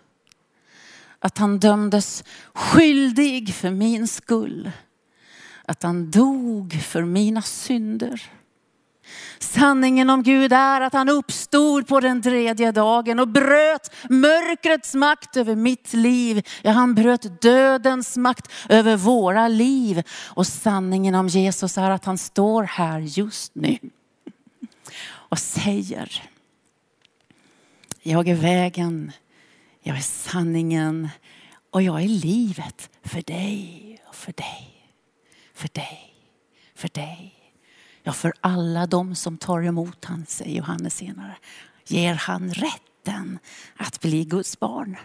Att 1.19 1.39
han 1.39 1.59
dömdes 1.59 2.25
skyldig 2.55 3.55
för 3.55 3.71
min 3.71 4.09
skull. 4.09 4.71
Att 5.65 5.83
han 5.83 6.11
dog 6.11 6.83
för 6.83 7.03
mina 7.03 7.43
synder. 7.43 8.31
Sanningen 9.39 10.11
om 10.11 10.23
Gud 10.23 10.53
är 10.53 10.81
att 10.81 10.93
han 10.93 11.09
uppstod 11.09 11.87
på 11.87 12.01
den 12.01 12.23
tredje 12.23 12.73
dagen 12.73 13.19
och 13.19 13.29
bröt 13.29 13.93
mörkrets 14.09 14.95
makt 14.95 15.37
över 15.37 15.57
mitt 15.57 15.93
liv. 15.93 16.47
Ja, 16.63 16.71
han 16.71 16.95
bröt 16.95 17.43
dödens 17.43 18.17
makt 18.17 18.53
över 18.69 18.97
våra 18.97 19.49
liv. 19.49 20.03
Och 20.27 20.47
sanningen 20.47 21.15
om 21.15 21.29
Jesus 21.29 21.79
är 21.79 21.91
att 21.91 22.05
han 22.05 22.19
står 22.19 22.63
här 22.63 22.99
just 22.99 23.55
nu 23.55 23.79
och 25.31 25.39
säger, 25.39 26.23
jag 28.03 28.29
är 28.29 28.35
vägen, 28.35 29.13
jag 29.83 29.97
är 29.97 30.01
sanningen 30.01 31.09
och 31.71 31.83
jag 31.83 32.03
är 32.03 32.09
livet 32.09 32.91
för 33.03 33.23
dig 33.23 34.01
och 34.09 34.15
för 34.15 34.33
dig, 34.33 34.87
för 35.55 35.69
dig, 35.73 36.15
för 36.75 36.89
dig. 36.89 37.40
Ja, 38.03 38.13
för 38.13 38.33
alla 38.41 38.87
de 38.87 39.15
som 39.15 39.39
tar 39.39 39.63
emot 39.63 40.05
han, 40.05 40.27
säger 40.29 40.57
Johannes 40.57 40.95
senare, 40.95 41.37
ger 41.87 42.15
han 42.15 42.55
rätten 42.55 43.39
att 43.77 44.01
bli 44.01 44.25
Guds 44.25 44.61
barn. 44.61 44.97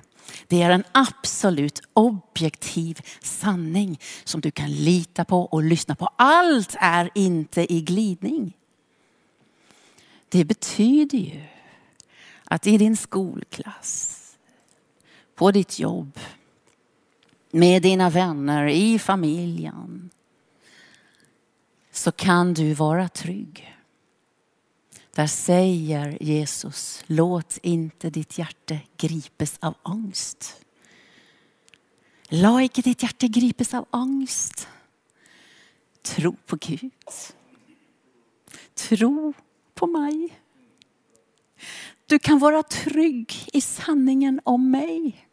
Det 0.48 0.62
är 0.62 0.70
en 0.70 0.84
absolut 0.92 1.82
objektiv 1.94 3.00
sanning 3.22 4.00
som 4.24 4.42
du 4.42 4.52
kan 4.52 4.72
lita 4.72 5.26
på 5.26 5.42
och 5.42 5.64
lyssna 5.64 5.96
på. 5.96 6.10
Allt 6.16 6.76
är 6.80 7.10
inte 7.16 7.74
i 7.74 7.82
glidning. 7.82 8.58
Det 10.30 10.46
betyder 10.46 11.18
ju 11.18 11.44
att 12.44 12.68
i 12.68 12.78
din 12.78 12.98
skolklass, 12.98 14.22
på 15.36 15.52
ditt 15.52 15.80
jobb, 15.80 16.20
med 17.52 17.82
dina 17.82 18.10
vänner, 18.10 18.68
i 18.68 19.00
familjen, 19.00 20.10
så 21.96 22.12
kan 22.12 22.54
du 22.54 22.74
vara 22.74 23.10
trygg. 23.10 23.76
Där 25.12 25.28
säger 25.28 26.18
Jesus, 26.24 27.04
låt 27.06 27.58
inte 27.62 28.10
ditt 28.10 28.38
hjärta 28.38 28.78
gripes 28.98 29.58
av 29.60 29.74
ångest. 29.84 30.66
Låt 32.30 32.62
inte 32.62 32.82
ditt 32.82 33.04
hjärta 33.04 33.28
gripes 33.28 33.74
av 33.74 33.86
ångest. 33.92 34.68
Tro 36.02 36.36
på 36.46 36.56
Gud. 36.56 36.92
Tro 38.74 39.34
på 39.74 39.88
mig. 39.88 40.40
Du 42.06 42.20
kan 42.20 42.40
vara 42.40 42.64
trygg 42.64 43.34
i 43.54 43.62
sanningen 43.62 44.42
om 44.44 44.72
mig. 44.72 45.25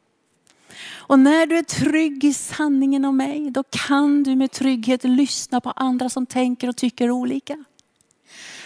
Och 0.85 1.18
när 1.18 1.47
du 1.47 1.59
är 1.59 1.62
trygg 1.62 2.25
i 2.25 2.35
sanningen 2.35 3.05
om 3.05 3.16
mig, 3.16 3.51
då 3.51 3.62
kan 3.71 4.23
du 4.23 4.37
med 4.37 4.51
trygghet 4.51 5.05
lyssna 5.05 5.61
på 5.61 5.71
andra 5.71 6.09
som 6.09 6.27
tänker 6.27 6.68
och 6.68 6.77
tycker 6.77 7.11
olika. 7.11 7.64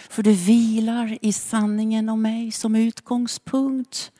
För 0.09 0.23
du 0.23 0.33
vilar 0.33 1.17
i 1.21 1.33
sanningen 1.33 2.09
om 2.09 2.21
mig 2.21 2.51
som 2.51 2.75
utgångspunkt. 2.75 4.11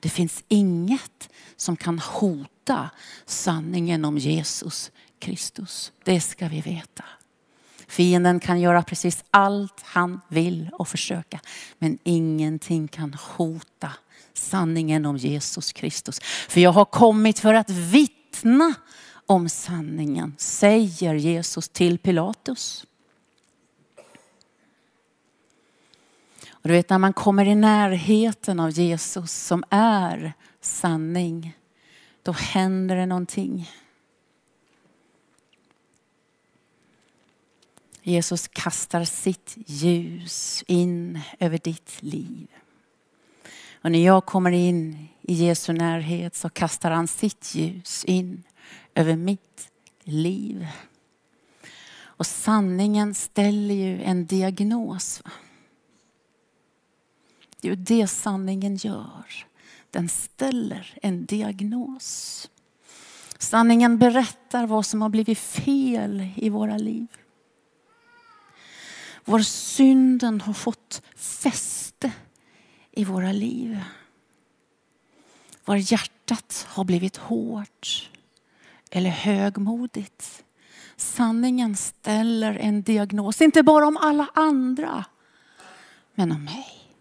Det 0.00 0.08
finns 0.08 0.44
inget 0.48 1.28
som 1.56 1.76
kan 1.76 1.98
hota 1.98 2.90
sanningen 3.26 4.04
om 4.04 4.18
Jesus 4.18 4.90
Kristus. 5.18 5.92
Det 6.04 6.20
ska 6.20 6.48
vi 6.48 6.60
veta. 6.60 7.04
Fienden 7.88 8.40
kan 8.40 8.60
göra 8.60 8.82
precis 8.82 9.24
allt 9.30 9.80
han 9.82 10.20
vill 10.28 10.70
och 10.72 10.88
försöka. 10.88 11.40
Men 11.78 11.98
ingenting 12.02 12.88
kan 12.88 13.14
hota 13.14 13.92
sanningen 14.34 15.06
om 15.06 15.16
Jesus 15.16 15.72
Kristus. 15.72 16.20
För 16.48 16.60
jag 16.60 16.72
har 16.72 16.84
kommit 16.84 17.38
för 17.38 17.54
att 17.54 17.70
vittna 17.70 18.74
om 19.26 19.48
sanningen, 19.48 20.34
säger 20.38 21.14
Jesus 21.14 21.68
till 21.68 21.98
Pilatus. 21.98 22.86
Och 26.50 26.68
du 26.68 26.72
vet 26.72 26.90
när 26.90 26.98
man 26.98 27.12
kommer 27.12 27.46
i 27.46 27.54
närheten 27.54 28.60
av 28.60 28.70
Jesus 28.70 29.32
som 29.32 29.64
är 29.70 30.32
sanning, 30.60 31.56
då 32.22 32.32
händer 32.32 32.96
det 32.96 33.06
någonting. 33.06 33.70
Jesus 38.02 38.48
kastar 38.48 39.04
sitt 39.04 39.54
ljus 39.66 40.64
in 40.66 41.20
över 41.38 41.58
ditt 41.58 42.02
liv. 42.02 42.46
Och 43.82 43.92
när 43.92 44.04
jag 44.04 44.26
kommer 44.26 44.50
in 44.50 45.08
i 45.22 45.34
Jesu 45.34 45.72
närhet 45.72 46.34
så 46.34 46.48
kastar 46.48 46.90
han 46.90 47.08
sitt 47.08 47.54
ljus 47.54 48.04
in 48.04 48.42
över 48.94 49.16
mitt 49.16 49.70
liv. 50.04 50.66
Och 52.00 52.26
sanningen 52.26 53.14
ställer 53.14 53.74
ju 53.74 54.02
en 54.02 54.26
diagnos. 54.26 55.22
Det 57.60 57.68
är 57.68 57.76
ju 57.76 57.76
det 57.76 58.06
sanningen 58.06 58.76
gör. 58.76 59.24
Den 59.90 60.08
ställer 60.08 60.98
en 61.02 61.26
diagnos. 61.26 62.50
Sanningen 63.38 63.98
berättar 63.98 64.66
vad 64.66 64.86
som 64.86 65.02
har 65.02 65.08
blivit 65.08 65.38
fel 65.38 66.28
i 66.36 66.48
våra 66.48 66.76
liv. 66.76 67.06
Var 69.28 69.38
synden 69.38 70.40
har 70.40 70.52
fått 70.52 71.02
fäste 71.16 72.12
i 72.90 73.04
våra 73.04 73.32
liv. 73.32 73.80
Var 75.64 75.76
hjärtat 75.76 76.66
har 76.68 76.84
blivit 76.84 77.16
hårt 77.16 78.10
eller 78.90 79.10
högmodigt. 79.10 80.44
Sanningen 80.96 81.76
ställer 81.76 82.54
en 82.54 82.82
diagnos, 82.82 83.40
inte 83.40 83.62
bara 83.62 83.86
om 83.86 83.96
alla 83.96 84.28
andra, 84.34 85.04
men 86.14 86.32
om 86.32 86.44
mig. 86.44 86.94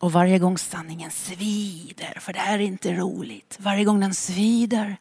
Och 0.00 0.12
varje 0.12 0.38
gång 0.38 0.58
sanningen 0.58 1.10
svider, 1.10 2.18
för 2.20 2.32
det 2.32 2.38
här 2.38 2.58
är 2.58 2.62
inte 2.62 2.92
roligt, 2.92 3.56
varje 3.60 3.84
gång 3.84 4.00
den 4.00 4.14
svider 4.14 4.96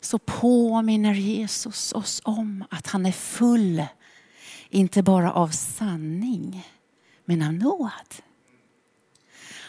så 0.00 0.18
påminner 0.18 1.14
Jesus 1.14 1.92
oss 1.92 2.20
om 2.24 2.64
att 2.70 2.86
han 2.86 3.06
är 3.06 3.12
full, 3.12 3.84
inte 4.70 5.02
bara 5.02 5.32
av 5.32 5.48
sanning, 5.48 6.66
men 7.24 7.42
av 7.42 7.52
nåd. 7.52 8.14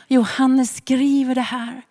Johannes 0.07 0.75
skriver 0.75 1.35
det 1.35 1.41
här. 1.41 1.81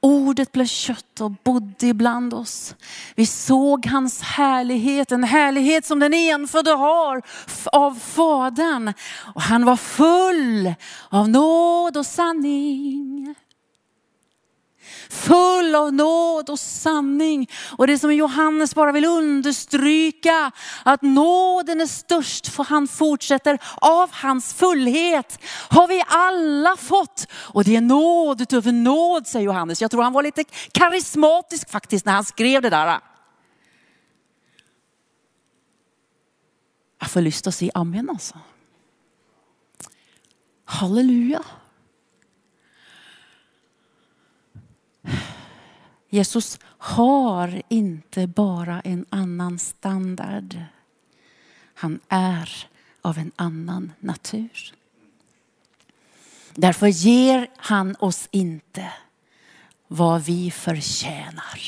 Ordet 0.00 0.52
blev 0.52 0.66
kött 0.66 1.20
och 1.20 1.30
bodde 1.30 1.86
ibland 1.86 2.34
oss. 2.34 2.74
Vi 3.14 3.26
såg 3.26 3.86
hans 3.86 4.22
härlighet, 4.22 5.12
en 5.12 5.24
härlighet 5.24 5.86
som 5.86 5.98
den 5.98 6.14
enfödde 6.14 6.70
har 6.70 7.22
av 7.72 7.94
Fadern. 7.94 8.92
Och 9.34 9.42
han 9.42 9.64
var 9.64 9.76
full 9.76 10.74
av 11.08 11.28
nåd 11.28 11.96
och 11.96 12.06
sanning 12.06 13.34
full 15.12 15.74
av 15.74 15.92
nåd 15.92 16.50
och 16.50 16.58
sanning. 16.58 17.50
Och 17.78 17.86
det 17.86 17.98
som 17.98 18.14
Johannes 18.14 18.74
bara 18.74 18.92
vill 18.92 19.04
understryka, 19.04 20.50
att 20.84 21.02
nåden 21.02 21.80
är 21.80 21.86
störst, 21.86 22.48
för 22.48 22.64
han 22.64 22.88
fortsätter, 22.88 23.58
av 23.76 24.10
hans 24.12 24.54
fullhet 24.54 25.38
har 25.68 25.88
vi 25.88 26.02
alla 26.06 26.76
fått. 26.76 27.26
Och 27.32 27.64
det 27.64 27.76
är 27.76 27.80
nåd 27.80 28.40
utöver 28.40 28.72
nåd, 28.72 29.26
säger 29.26 29.46
Johannes. 29.46 29.82
Jag 29.82 29.90
tror 29.90 30.02
han 30.02 30.12
var 30.12 30.22
lite 30.22 30.44
karismatisk 30.72 31.70
faktiskt 31.70 32.06
när 32.06 32.12
han 32.12 32.24
skrev 32.24 32.62
det 32.62 32.70
där. 32.70 33.00
Jag 37.00 37.10
får 37.10 37.20
lust 37.20 37.46
att 37.46 37.54
säga 37.54 37.72
amen 37.74 38.10
alltså. 38.10 38.38
Halleluja. 40.64 41.42
Jesus 46.08 46.58
har 46.64 47.62
inte 47.68 48.26
bara 48.26 48.80
en 48.80 49.06
annan 49.10 49.58
standard. 49.58 50.60
Han 51.74 52.00
är 52.08 52.68
av 53.02 53.18
en 53.18 53.32
annan 53.36 53.92
natur. 54.00 54.74
Därför 56.54 56.86
ger 56.86 57.50
han 57.56 57.96
oss 57.98 58.28
inte 58.30 58.92
vad 59.88 60.22
vi 60.22 60.50
förtjänar. 60.50 61.60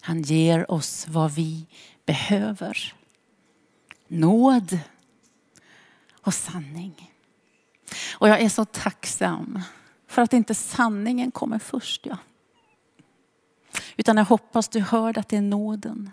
Han 0.00 0.22
ger 0.22 0.70
oss 0.70 1.06
vad 1.08 1.32
vi 1.32 1.66
behöver. 2.06 2.94
Nåd 4.08 4.78
och 6.20 6.34
sanning. 6.34 7.12
Och 8.12 8.28
jag 8.28 8.40
är 8.40 8.48
så 8.48 8.64
tacksam 8.64 9.62
för 10.14 10.22
att 10.22 10.32
inte 10.32 10.54
sanningen 10.54 11.30
kommer 11.30 11.58
först. 11.58 12.06
Ja. 12.06 12.18
Utan 13.96 14.16
jag 14.16 14.24
hoppas 14.24 14.68
du 14.68 14.80
hörde 14.80 15.20
att 15.20 15.28
det 15.28 15.36
är 15.36 15.42
nåden 15.42 16.10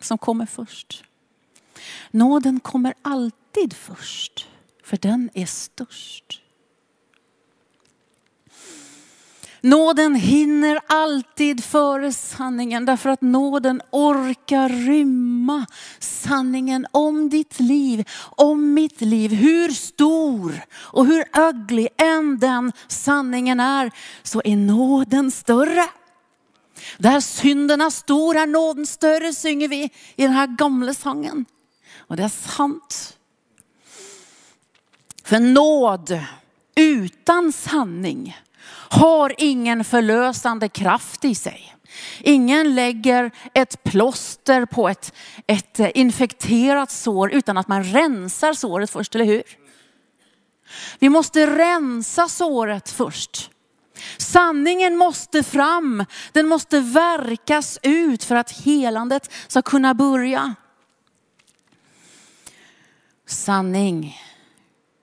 som 0.00 0.18
kommer 0.18 0.46
först. 0.46 1.04
Nåden 2.10 2.60
kommer 2.60 2.94
alltid 3.02 3.72
först, 3.72 4.48
för 4.84 4.96
den 4.96 5.30
är 5.34 5.46
störst. 5.46 6.42
Nåden 9.64 10.14
hinner 10.14 10.80
alltid 10.86 11.64
före 11.64 12.12
sanningen 12.12 12.84
därför 12.84 13.10
att 13.10 13.22
nåden 13.22 13.80
orkar 13.90 14.68
rymma 14.68 15.66
sanningen 15.98 16.86
om 16.90 17.28
ditt 17.28 17.60
liv, 17.60 18.08
om 18.20 18.74
mitt 18.74 19.00
liv. 19.00 19.32
Hur 19.32 19.68
stor 19.68 20.64
och 20.74 21.06
hur 21.06 21.24
öglig 21.32 21.88
än 21.96 22.38
den 22.38 22.72
sanningen 22.88 23.60
är 23.60 23.90
så 24.22 24.42
är 24.44 24.56
nåden 24.56 25.30
större. 25.30 25.84
Där 26.98 27.20
synderna 27.20 27.90
stor 27.90 28.36
är 28.36 28.46
nåden 28.46 28.86
större 28.86 29.32
synger 29.32 29.68
vi 29.68 29.82
i 30.16 30.22
den 30.22 30.32
här 30.32 30.46
gamla 30.46 30.94
sången. 30.94 31.44
Och 31.98 32.16
det 32.16 32.22
är 32.22 32.28
sant. 32.28 33.18
För 35.24 35.40
nåd 35.40 36.20
utan 36.74 37.52
sanning 37.52 38.36
har 38.70 39.34
ingen 39.38 39.84
förlösande 39.84 40.68
kraft 40.68 41.24
i 41.24 41.34
sig. 41.34 41.74
Ingen 42.20 42.74
lägger 42.74 43.30
ett 43.54 43.84
plåster 43.84 44.64
på 44.64 44.88
ett, 44.88 45.14
ett 45.46 45.78
infekterat 45.94 46.90
sår 46.90 47.32
utan 47.32 47.58
att 47.58 47.68
man 47.68 47.84
rensar 47.84 48.52
såret 48.52 48.90
först, 48.90 49.14
eller 49.14 49.24
hur? 49.24 49.42
Vi 50.98 51.08
måste 51.08 51.46
rensa 51.46 52.28
såret 52.28 52.90
först. 52.90 53.50
Sanningen 54.18 54.96
måste 54.96 55.42
fram, 55.42 56.04
den 56.32 56.48
måste 56.48 56.80
verkas 56.80 57.78
ut 57.82 58.24
för 58.24 58.34
att 58.34 58.50
helandet 58.50 59.32
ska 59.48 59.62
kunna 59.62 59.94
börja. 59.94 60.54
Sanning 63.26 64.18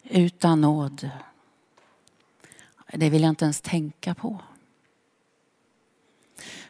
utan 0.04 0.62
nåd, 0.62 1.10
det 2.94 3.10
vill 3.10 3.22
jag 3.22 3.30
inte 3.30 3.46
ens 3.46 3.62
tänka 3.62 4.16
på. 4.16 4.42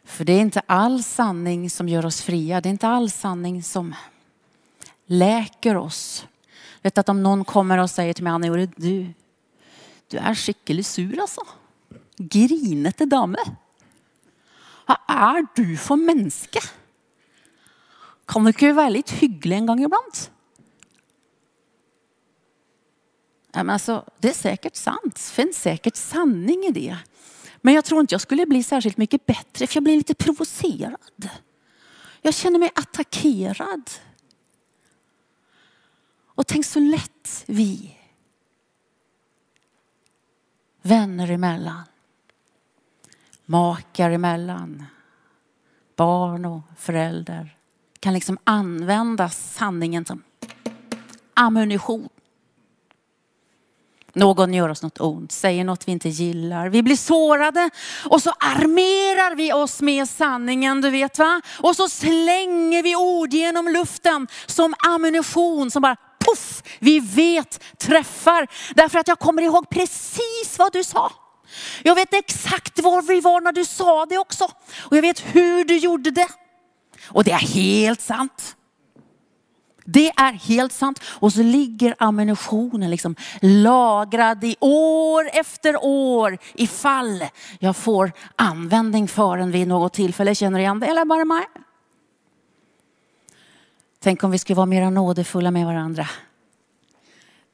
För 0.04 0.26
det 0.26 0.34
är 0.34 0.42
inte 0.42 0.62
all 0.66 1.04
sanning 1.04 1.70
som 1.70 1.90
gör 1.90 2.06
oss 2.06 2.22
fria. 2.22 2.62
Det 2.62 2.70
är 2.70 2.72
inte 2.72 2.88
all 2.88 3.12
sanning 3.12 3.64
som 3.64 3.96
läker 5.06 5.78
oss. 5.78 6.28
Vet 6.82 6.98
att 6.98 7.10
om 7.10 7.24
någon 7.24 7.46
kommer 7.46 7.78
och 7.78 7.90
säger 7.90 8.14
till 8.14 8.24
mig, 8.24 8.34
Anna, 8.34 8.68
du, 8.76 9.14
du 10.08 10.18
är 10.18 10.36
skickligt 10.36 10.88
sur 10.88 11.20
alltså 11.22 11.42
grinete 12.18 13.06
dame. 13.06 13.38
Vad 14.86 14.98
är 15.08 15.48
du 15.56 15.78
för 15.78 15.96
människa? 15.96 16.60
Kan 18.26 18.44
du 18.44 18.50
inte 18.50 18.74
vara 18.74 18.90
lite 18.90 19.16
hygglig 19.16 19.58
en 19.58 19.66
gång 19.66 19.84
ibland? 19.84 20.14
Ja, 23.41 23.41
men 23.54 23.70
alltså, 23.70 24.06
det 24.20 24.30
är 24.30 24.34
säkert 24.34 24.76
sant. 24.76 25.16
Det 25.16 25.20
finns 25.20 25.58
säkert 25.58 25.96
sanning 25.96 26.64
i 26.64 26.72
det. 26.72 26.98
Men 27.62 27.74
jag 27.74 27.86
tror 27.86 28.02
inte 28.02 28.14
jag 28.14 28.22
skulle 28.22 28.46
bli 28.46 28.64
särskilt 28.64 28.98
mycket 28.98 29.26
bättre 29.26 29.68
för 29.68 29.76
jag 29.76 29.84
blir 29.84 29.98
lite 29.98 30.16
provocerad. 30.16 31.30
Jag 32.22 32.34
känner 32.34 32.60
mig 32.60 32.72
attackerad. 32.76 33.90
Och 36.26 36.48
tänk 36.48 36.66
så 36.66 36.80
lätt 36.80 37.44
vi 37.46 37.98
vänner 40.82 41.32
emellan 41.32 41.84
makar 43.52 44.12
emellan, 44.12 44.86
barn 45.96 46.46
och 46.46 46.62
föräldrar 46.78 47.58
kan 48.00 48.14
liksom 48.14 48.38
använda 48.44 49.30
sanningen 49.30 50.06
som 50.06 50.24
ammunition. 51.34 52.10
Någon 54.14 54.54
gör 54.54 54.70
oss 54.70 54.82
något 54.82 55.00
ont, 55.00 55.32
säger 55.32 55.64
något 55.64 55.88
vi 55.88 55.92
inte 55.92 56.10
gillar. 56.10 56.70
Vi 56.70 56.84
blir 56.84 56.96
sårade 56.96 57.70
och 58.10 58.22
så 58.22 58.30
armerar 58.40 59.36
vi 59.36 59.54
oss 59.54 59.82
med 59.82 60.10
sanningen, 60.10 60.82
du 60.82 60.90
vet 60.90 61.20
va? 61.20 61.42
Och 61.60 61.76
så 61.76 61.90
slänger 61.90 62.84
vi 62.84 62.96
ord 62.96 63.34
genom 63.34 63.68
luften 63.68 64.28
som 64.46 64.74
ammunition 64.88 65.72
som 65.72 65.82
bara 65.82 65.96
puff, 66.26 66.64
vi 66.80 67.00
vet 67.00 67.64
träffar. 67.78 68.48
Därför 68.76 69.00
att 69.00 69.08
jag 69.08 69.20
kommer 69.20 69.42
ihåg 69.42 69.70
precis 69.70 70.56
vad 70.58 70.74
du 70.74 70.84
sa. 70.84 71.12
Jag 71.84 71.96
vet 71.96 72.14
exakt 72.14 72.80
var 72.80 73.02
vi 73.02 73.20
var 73.20 73.42
när 73.42 73.52
du 73.52 73.66
sa 73.66 74.06
det 74.06 74.18
också. 74.18 74.44
Och 74.80 74.98
jag 74.98 75.02
vet 75.02 75.20
hur 75.20 75.66
du 75.66 75.78
gjorde 75.78 76.12
det. 76.12 76.28
Och 77.08 77.24
det 77.24 77.32
är 77.32 77.38
helt 77.38 78.02
sant. 78.02 78.56
Det 79.94 80.10
är 80.10 80.32
helt 80.32 80.72
sant. 80.72 81.00
Och 81.06 81.34
så 81.34 81.44
ligger 81.44 81.96
ammunitionen 82.00 82.92
liksom 82.92 83.16
lagrad 83.42 84.44
i 84.44 84.56
år 84.60 85.30
efter 85.34 85.78
år 85.84 86.38
ifall 86.54 87.26
jag 87.60 87.76
får 87.76 88.12
användning 88.36 89.08
för 89.08 89.38
den 89.38 89.52
vid 89.52 89.68
något 89.68 89.94
tillfälle. 89.94 90.36
Känner 90.36 90.58
du 90.58 90.64
igen 90.64 90.80
det 90.80 90.86
eller 90.86 91.06
bara 91.06 91.26
mig? 91.26 91.46
Tänk 94.00 94.24
om 94.24 94.32
vi 94.32 94.40
skulle 94.40 94.58
vara 94.58 94.66
mera 94.66 94.90
nådefulla 94.90 95.52
med 95.52 95.66
varandra. 95.66 96.08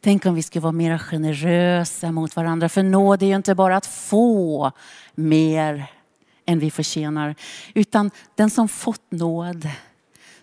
Tänk 0.01 0.25
om 0.25 0.35
vi 0.35 0.43
skulle 0.43 0.63
vara 0.63 0.71
mera 0.71 0.99
generösa 0.99 2.11
mot 2.11 2.35
varandra. 2.35 2.69
För 2.69 2.83
nåd 2.83 3.23
är 3.23 3.27
ju 3.27 3.35
inte 3.35 3.55
bara 3.55 3.77
att 3.77 3.85
få 3.85 4.71
mer 5.15 5.85
än 6.45 6.59
vi 6.59 6.71
förtjänar. 6.71 7.35
Utan 7.73 8.11
den 8.35 8.49
som 8.49 8.67
fått 8.67 9.11
nåd 9.11 9.67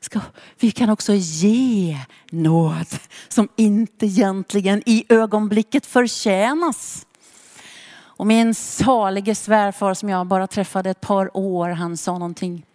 ska, 0.05 0.21
vi 0.59 0.71
kan 0.71 0.91
också 0.91 1.15
ge 1.15 1.99
nåd 2.31 2.87
som 3.29 3.49
inte 3.57 4.07
egentligen 4.07 4.83
i 4.87 5.05
ögonblicket 5.09 5.87
förtjänas. 5.87 7.07
Och 8.17 8.27
min 8.27 8.55
salige 8.55 9.35
svärfar 9.35 9.95
som 9.95 10.09
jag 10.09 10.27
bara 10.27 10.47
träffade 10.47 10.91
ett 10.91 11.01
par 11.01 11.37
år, 11.37 11.69
han 11.69 11.97
sa 11.97 12.13
någonting 12.13 12.67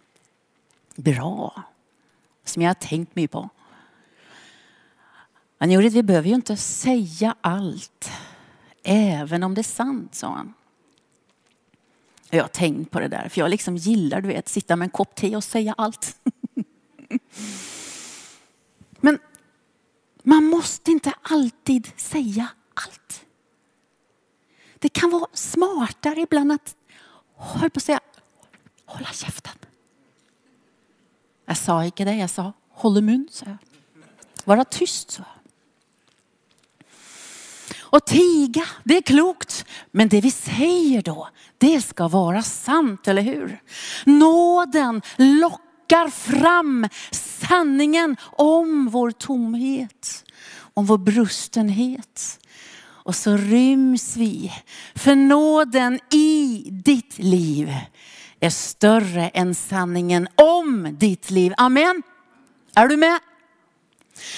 bra 0.96 1.62
som 2.44 2.62
jag 2.62 2.68
har 2.68 2.74
tänkt 2.74 3.16
mig 3.16 3.28
på. 3.28 3.48
Han 5.58 5.70
gjorde 5.70 5.86
att 5.86 5.92
vi 5.92 6.02
behöver 6.02 6.28
ju 6.28 6.34
inte 6.34 6.56
säga 6.56 7.34
allt, 7.40 8.10
även 8.82 9.42
om 9.42 9.54
det 9.54 9.60
är 9.60 9.62
sant, 9.62 10.14
sa 10.14 10.28
han. 10.28 10.54
Jag 12.30 12.44
har 12.44 12.48
tänkt 12.48 12.90
på 12.90 13.00
det 13.00 13.08
där, 13.08 13.28
för 13.28 13.40
jag 13.40 13.50
liksom 13.50 13.76
gillar 13.76 14.20
du 14.20 14.28
vet, 14.28 14.48
sitta 14.48 14.76
med 14.76 14.86
en 14.86 14.90
kopp 14.90 15.14
te 15.14 15.36
och 15.36 15.44
säga 15.44 15.74
allt. 15.78 16.16
Men 19.00 19.18
man 20.22 20.44
måste 20.44 20.90
inte 20.90 21.12
alltid 21.22 21.90
säga 21.96 22.48
allt. 22.74 23.24
Det 24.78 24.88
kan 24.88 25.10
vara 25.10 25.26
smartare 25.32 26.20
ibland 26.20 26.52
att, 26.52 26.76
höll 27.36 27.70
på 27.70 27.78
att 27.78 27.82
säga, 27.82 28.00
hålla 28.84 29.06
käften. 29.06 29.54
Jag 31.44 31.56
sa 31.56 31.84
inte 31.84 32.04
det, 32.04 32.14
jag 32.14 32.30
sa 32.30 32.52
hålla 32.70 33.00
mun, 33.00 33.28
sa 33.30 33.46
jag. 33.46 33.58
Vara 34.44 34.64
tyst, 34.64 35.10
sa 35.10 35.22
jag. 35.22 35.40
Och 37.78 38.06
tiga, 38.06 38.66
det 38.84 38.96
är 38.96 39.02
klokt. 39.02 39.64
Men 39.90 40.08
det 40.08 40.20
vi 40.20 40.30
säger 40.30 41.02
då, 41.02 41.28
det 41.58 41.80
ska 41.80 42.08
vara 42.08 42.42
sant, 42.42 43.08
eller 43.08 43.22
hur? 43.22 43.62
Nåden 44.04 45.02
lockar 45.16 45.69
fram 46.10 46.88
sanningen 47.10 48.16
om 48.22 48.88
vår 48.88 49.10
tomhet, 49.10 50.24
om 50.74 50.86
vår 50.86 50.98
brustenhet. 50.98 52.38
Och 52.86 53.14
så 53.14 53.36
ryms 53.36 54.16
vi. 54.16 54.52
För 54.94 55.14
nåden 55.14 56.00
i 56.12 56.66
ditt 56.70 57.18
liv 57.18 57.74
är 58.40 58.50
större 58.50 59.28
än 59.28 59.54
sanningen 59.54 60.28
om 60.34 60.96
ditt 60.98 61.30
liv. 61.30 61.52
Amen. 61.56 62.02
Är 62.74 62.88
du 62.88 62.96
med? 62.96 63.18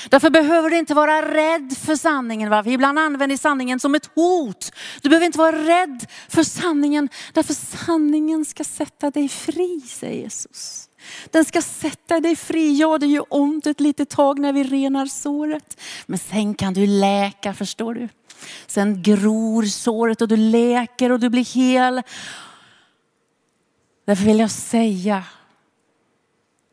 Därför 0.08 0.30
behöver 0.30 0.70
du 0.70 0.78
inte 0.78 0.94
vara 0.94 1.34
rädd 1.34 1.76
för 1.78 1.96
sanningen. 1.96 2.50
Va? 2.50 2.62
Vi 2.62 2.72
ibland 2.72 2.98
använder 2.98 3.36
sanningen 3.36 3.80
som 3.80 3.94
ett 3.94 4.10
hot. 4.14 4.72
Du 5.02 5.08
behöver 5.08 5.26
inte 5.26 5.38
vara 5.38 5.56
rädd 5.56 6.06
för 6.28 6.42
sanningen. 6.42 7.08
Därför 7.32 7.54
sanningen 7.54 8.44
ska 8.44 8.64
sätta 8.64 9.10
dig 9.10 9.28
fri, 9.28 9.80
säger 9.80 10.22
Jesus. 10.22 10.88
Den 11.30 11.44
ska 11.44 11.62
sätta 11.62 12.20
dig 12.20 12.36
fri. 12.36 12.78
Ja, 12.78 12.98
det 12.98 13.06
gör 13.06 13.24
ont 13.28 13.66
ett 13.66 13.80
litet 13.80 14.10
tag 14.10 14.38
när 14.38 14.52
vi 14.52 14.64
renar 14.64 15.06
såret. 15.06 15.80
Men 16.06 16.18
sen 16.18 16.54
kan 16.54 16.74
du 16.74 16.86
läka, 16.86 17.54
förstår 17.54 17.94
du. 17.94 18.08
Sen 18.66 19.02
gror 19.02 19.62
såret 19.62 20.22
och 20.22 20.28
du 20.28 20.36
läker 20.36 21.12
och 21.12 21.20
du 21.20 21.28
blir 21.28 21.54
hel. 21.54 22.02
Därför 24.04 24.24
vill 24.24 24.38
jag 24.38 24.50
säga 24.50 25.24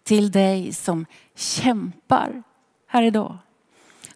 till 0.03 0.31
dig 0.31 0.73
som 0.73 1.05
kämpar 1.35 2.43
här 2.87 3.03
idag. 3.03 3.37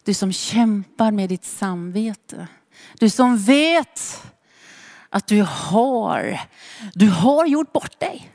Du 0.04 0.14
som 0.14 0.32
kämpar 0.32 1.10
med 1.10 1.28
ditt 1.28 1.44
samvete. 1.44 2.48
Du 2.98 3.10
som 3.10 3.38
vet 3.38 4.22
att 5.08 5.26
du 5.26 5.42
har, 5.42 6.40
du 6.94 7.10
har 7.10 7.46
gjort 7.46 7.72
bort 7.72 8.00
dig. 8.00 8.30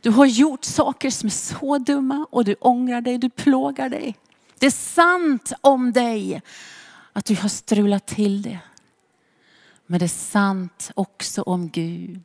Du 0.00 0.10
har 0.10 0.26
gjort 0.26 0.64
saker 0.64 1.10
som 1.10 1.26
är 1.26 1.30
så 1.30 1.78
dumma 1.78 2.26
och 2.30 2.44
du 2.44 2.54
ångrar 2.54 3.00
dig, 3.00 3.18
du 3.18 3.30
plågar 3.30 3.88
dig. 3.88 4.16
Det 4.58 4.66
är 4.66 4.70
sant 4.70 5.52
om 5.60 5.92
dig 5.92 6.42
att 7.12 7.24
du 7.24 7.36
har 7.36 7.48
strulat 7.48 8.06
till 8.06 8.42
det. 8.42 8.58
Men 9.86 9.98
det 9.98 10.06
är 10.06 10.08
sant 10.08 10.90
också 10.94 11.42
om 11.42 11.68
Gud. 11.68 12.24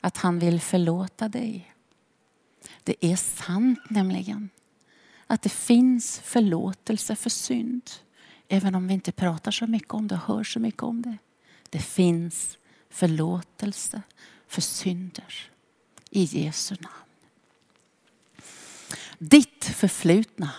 Att 0.00 0.16
han 0.16 0.38
vill 0.38 0.60
förlåta 0.60 1.28
dig. 1.28 1.74
Det 2.84 2.96
är 3.00 3.16
sant 3.16 3.80
nämligen 3.90 4.50
att 5.26 5.42
det 5.42 5.48
finns 5.48 6.18
förlåtelse 6.18 7.16
för 7.16 7.30
synd. 7.30 7.90
Även 8.48 8.74
om 8.74 8.88
vi 8.88 8.94
inte 8.94 9.12
pratar 9.12 9.50
så 9.50 9.66
mycket 9.66 9.94
om 9.94 10.08
det 10.08 10.14
och 10.14 10.20
hör 10.20 10.44
så 10.44 10.60
mycket 10.60 10.82
om 10.82 11.02
det. 11.02 11.18
Det 11.70 11.78
finns 11.78 12.58
förlåtelse 12.90 14.02
för 14.48 14.60
synder 14.60 15.51
i 16.12 16.24
Jesu 16.24 16.76
namn. 16.80 16.94
Ditt 19.18 19.64
förflutna 19.64 20.50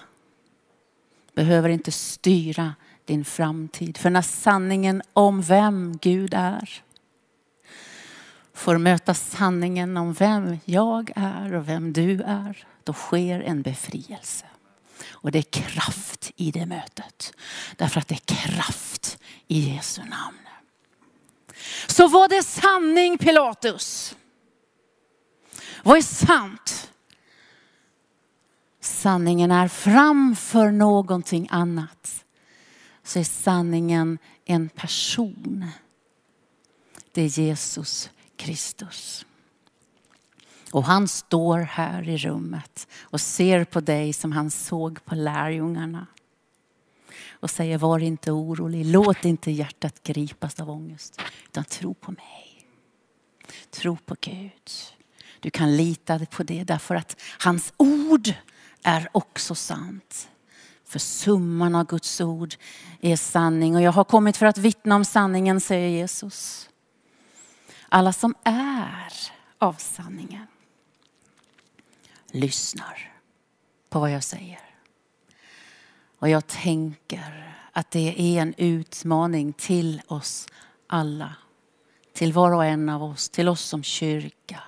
behöver 1.33 1.69
inte 1.69 1.91
styra 1.91 2.75
din 3.05 3.25
framtid. 3.25 3.97
För 3.97 4.09
när 4.09 4.21
sanningen 4.21 5.01
om 5.13 5.41
vem 5.41 5.97
Gud 6.01 6.33
är 6.33 6.83
får 8.53 8.77
möta 8.77 9.13
sanningen 9.13 9.97
om 9.97 10.13
vem 10.13 10.57
jag 10.65 11.11
är 11.15 11.53
och 11.53 11.69
vem 11.69 11.93
du 11.93 12.21
är, 12.21 12.67
då 12.83 12.93
sker 12.93 13.41
en 13.41 13.61
befrielse. 13.61 14.45
Och 15.09 15.31
det 15.31 15.39
är 15.39 15.61
kraft 15.61 16.31
i 16.35 16.51
det 16.51 16.65
mötet. 16.65 17.33
Därför 17.75 17.99
att 17.99 18.07
det 18.07 18.15
är 18.15 18.35
kraft 18.35 19.17
i 19.47 19.59
Jesu 19.59 20.01
namn. 20.01 20.37
Så 21.87 22.07
var 22.07 22.27
det 22.27 22.43
sanning 22.43 23.17
Pilatus? 23.17 24.15
Vad 25.83 25.97
är 25.97 26.01
sant? 26.01 26.91
Sanningen 28.79 29.51
är 29.51 29.67
framför 29.67 30.71
någonting 30.71 31.47
annat. 31.51 32.25
Så 33.03 33.19
är 33.19 33.23
sanningen 33.23 34.17
en 34.45 34.69
person. 34.69 35.65
Det 37.11 37.21
är 37.21 37.39
Jesus 37.39 38.09
Kristus. 38.35 39.25
Och 40.71 40.83
han 40.83 41.07
står 41.07 41.59
här 41.59 42.09
i 42.09 42.17
rummet 42.17 42.87
och 43.01 43.21
ser 43.21 43.65
på 43.65 43.79
dig 43.79 44.13
som 44.13 44.31
han 44.31 44.51
såg 44.51 45.05
på 45.05 45.15
lärjungarna. 45.15 46.07
Och 47.29 47.49
säger 47.49 47.77
var 47.77 47.99
inte 47.99 48.31
orolig, 48.31 48.85
låt 48.85 49.25
inte 49.25 49.51
hjärtat 49.51 50.03
gripas 50.03 50.59
av 50.59 50.69
ångest. 50.69 51.21
Utan 51.45 51.65
tro 51.65 51.93
på 51.93 52.11
mig. 52.11 52.67
Tro 53.69 53.97
på 53.97 54.15
Gud. 54.19 54.71
Du 55.43 55.49
kan 55.49 55.77
lita 55.77 56.19
på 56.25 56.43
det 56.43 56.63
därför 56.63 56.95
att 56.95 57.21
hans 57.39 57.73
ord 57.77 58.33
är 58.83 59.09
också 59.11 59.55
sant. 59.55 60.29
För 60.85 60.99
summan 60.99 61.75
av 61.75 61.85
Guds 61.85 62.21
ord 62.21 62.55
är 63.01 63.15
sanning. 63.15 63.75
Och 63.75 63.81
jag 63.81 63.91
har 63.91 64.03
kommit 64.03 64.37
för 64.37 64.45
att 64.45 64.57
vittna 64.57 64.95
om 64.95 65.05
sanningen, 65.05 65.61
säger 65.61 65.89
Jesus. 65.89 66.69
Alla 67.89 68.13
som 68.13 68.35
är 68.43 69.13
av 69.57 69.73
sanningen 69.73 70.47
lyssnar 72.31 73.11
på 73.89 73.99
vad 73.99 74.11
jag 74.11 74.23
säger. 74.23 74.59
Och 76.19 76.29
jag 76.29 76.47
tänker 76.47 77.55
att 77.71 77.91
det 77.91 78.15
är 78.17 78.41
en 78.41 78.53
utmaning 78.57 79.53
till 79.53 80.01
oss 80.07 80.47
alla. 80.87 81.35
Till 82.13 82.33
var 82.33 82.51
och 82.51 82.65
en 82.65 82.89
av 82.89 83.03
oss, 83.03 83.29
till 83.29 83.49
oss 83.49 83.61
som 83.61 83.83
kyrka. 83.83 84.63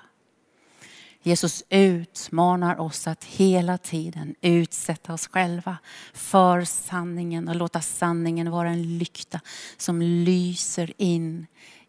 Jesus 1.28 1.64
utmanar 1.70 2.80
oss 2.80 3.08
att 3.08 3.24
hela 3.24 3.78
tiden 3.78 4.36
utsätta 4.42 5.14
oss 5.14 5.28
själva 5.28 5.78
för 6.14 6.64
sanningen 6.64 7.48
och 7.48 7.56
låta 7.56 7.82
sanningen 7.82 8.52
vara 8.52 8.70
en 8.70 8.98
lykta 8.98 9.40
som 9.78 10.02
lyser 10.02 10.94
in 10.98 11.48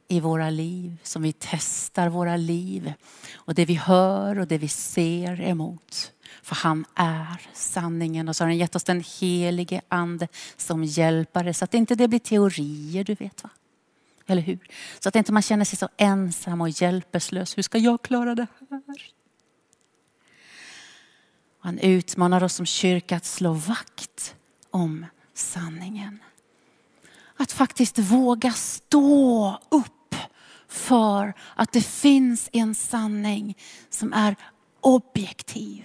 i 0.09 0.21
våra 0.21 0.51
liv, 0.51 0.97
som 1.03 1.23
vi 1.23 1.33
testar 1.33 2.09
våra 2.09 2.37
liv 2.37 2.93
och 3.35 3.55
det 3.55 3.65
vi 3.65 3.75
hör 3.75 4.39
och 4.39 4.47
det 4.47 4.59
vi 4.59 4.69
ser 4.69 5.41
emot. 5.41 6.13
För 6.43 6.55
han 6.55 6.85
är 6.95 7.41
sanningen 7.53 8.29
och 8.29 8.37
så 8.37 8.45
har 8.45 8.49
han 8.49 8.59
gett 8.59 8.77
oss 8.77 8.85
den 8.85 9.05
helige 9.21 9.81
ande 9.89 10.29
som 10.57 10.85
hjälpare 10.85 11.55
så 11.55 11.65
att 11.65 11.75
inte 11.75 11.95
det 11.95 12.09
blir 12.09 12.19
teorier, 12.19 13.05
du 13.05 13.15
vet 13.15 13.43
va? 13.43 13.51
Eller 14.27 14.43
hur? 14.43 14.69
Så 15.01 15.09
att 15.09 15.17
inte 15.17 15.33
man 15.33 15.43
känner 15.43 15.65
sig 15.65 15.79
så 15.79 15.89
ensam 15.97 16.61
och 16.61 16.69
hjälpeslös. 16.69 17.59
Hur 17.59 17.63
ska 17.63 17.79
jag 17.79 18.03
klara 18.03 18.35
det 18.35 18.47
här? 18.71 19.16
Han 21.67 21.79
utmanar 21.79 22.45
oss 22.45 22.55
som 22.55 22.67
kyrka 22.67 23.17
att 23.17 23.25
slå 23.25 23.53
vakt 23.53 24.35
om 24.71 25.07
sanningen. 25.35 26.19
Att 27.37 27.53
faktiskt 27.53 27.99
våga 27.99 28.53
stå 28.53 29.59
upp 29.69 30.15
för 30.69 31.35
att 31.55 31.73
det 31.73 31.87
finns 31.87 32.49
en 32.53 32.75
sanning 32.75 33.57
som 33.91 34.13
är 34.13 34.37
objektiv. 34.81 35.85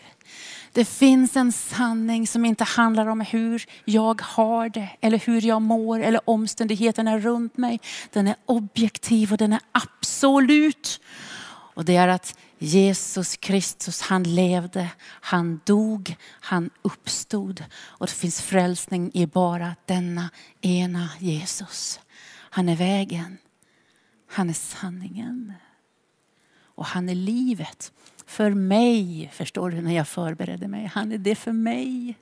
Det 0.71 0.85
finns 0.85 1.35
en 1.35 1.51
sanning 1.51 2.27
som 2.27 2.45
inte 2.45 2.63
handlar 2.63 3.05
om 3.05 3.21
hur 3.21 3.65
jag 3.85 4.21
har 4.21 4.69
det 4.69 4.89
eller 5.01 5.17
hur 5.17 5.45
jag 5.45 5.61
mår 5.61 5.99
eller 5.99 6.29
omständigheterna 6.29 7.19
runt 7.19 7.57
mig. 7.57 7.79
Den 8.11 8.27
är 8.27 8.35
objektiv 8.45 9.31
och 9.31 9.37
den 9.37 9.53
är 9.53 9.61
absolut. 9.71 11.01
Och 11.73 11.85
det 11.85 11.95
är 11.95 12.07
att 12.07 12.35
Jesus 12.63 13.37
Kristus, 13.37 14.01
han 14.01 14.23
levde, 14.23 14.89
han 15.03 15.61
dog, 15.65 16.15
han 16.23 16.69
uppstod. 16.81 17.65
Och 17.79 18.05
det 18.05 18.13
finns 18.13 18.41
frälsning 18.41 19.11
i 19.13 19.25
bara 19.25 19.75
denna 19.85 20.29
ena 20.61 21.09
Jesus. 21.19 21.99
Han 22.29 22.69
är 22.69 22.75
vägen, 22.75 23.37
han 24.27 24.49
är 24.49 24.53
sanningen. 24.53 25.53
Och 26.75 26.85
han 26.85 27.09
är 27.09 27.15
livet. 27.15 27.91
För 28.25 28.51
mig, 28.51 29.29
förstår 29.33 29.69
du, 29.69 29.81
när 29.81 29.95
jag 29.95 30.07
förberedde 30.07 30.67
mig. 30.67 30.85
Han 30.93 31.11
är 31.11 31.17
det 31.17 31.35
för 31.35 31.51
mig. 31.51 32.17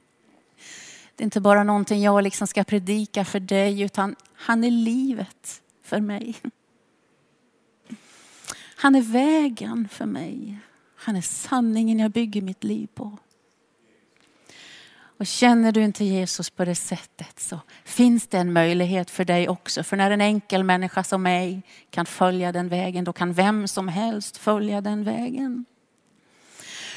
Det 1.16 1.24
är 1.24 1.26
inte 1.26 1.42
bara 1.42 1.64
någonting 1.64 2.02
jag 2.02 2.24
liksom 2.24 2.48
ska 2.48 2.64
predika 2.64 3.26
för 3.26 3.40
dig, 3.40 3.82
utan 3.82 4.16
han 4.34 4.64
är 4.64 4.72
livet 4.72 5.62
för 5.84 6.00
mig. 6.00 6.36
Han 8.82 8.96
är 8.96 9.02
vägen 9.02 9.88
för 9.92 10.06
mig. 10.06 10.60
Han 10.96 11.16
är 11.16 11.22
sanningen 11.22 12.00
jag 12.00 12.12
bygger 12.12 12.42
mitt 12.42 12.64
liv 12.64 12.88
på. 12.94 13.18
Och 15.18 15.28
känner 15.28 15.72
du 15.72 15.84
inte 15.84 16.06
Jesus 16.06 16.50
på 16.50 16.66
det 16.66 16.76
sättet 16.76 17.40
så 17.40 17.60
finns 17.84 18.28
det 18.28 18.38
en 18.38 18.54
möjlighet 18.54 19.10
för 19.12 19.26
dig 19.26 19.50
också. 19.50 19.84
För 19.84 19.98
när 19.98 20.12
en 20.12 20.22
enkel 20.22 20.64
människa 20.64 21.04
som 21.04 21.24
mig 21.24 21.62
kan 21.90 22.06
följa 22.06 22.52
den 22.52 22.70
vägen, 22.70 23.04
då 23.04 23.14
kan 23.14 23.34
vem 23.34 23.68
som 23.68 23.88
helst 23.88 24.38
följa 24.38 24.82
den 24.82 25.04
vägen. 25.04 25.66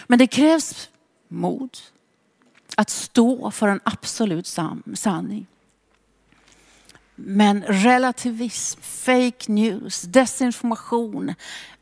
Men 0.07 0.19
det 0.19 0.27
krävs 0.27 0.91
mod 1.29 1.79
att 2.77 2.91
stå 2.91 3.51
för 3.51 3.69
en 3.69 3.81
absolut 3.85 4.47
sanning. 4.95 5.47
Men 7.25 7.63
relativism, 7.63 8.81
fake 8.81 9.53
news, 9.53 10.03
desinformation, 10.03 11.35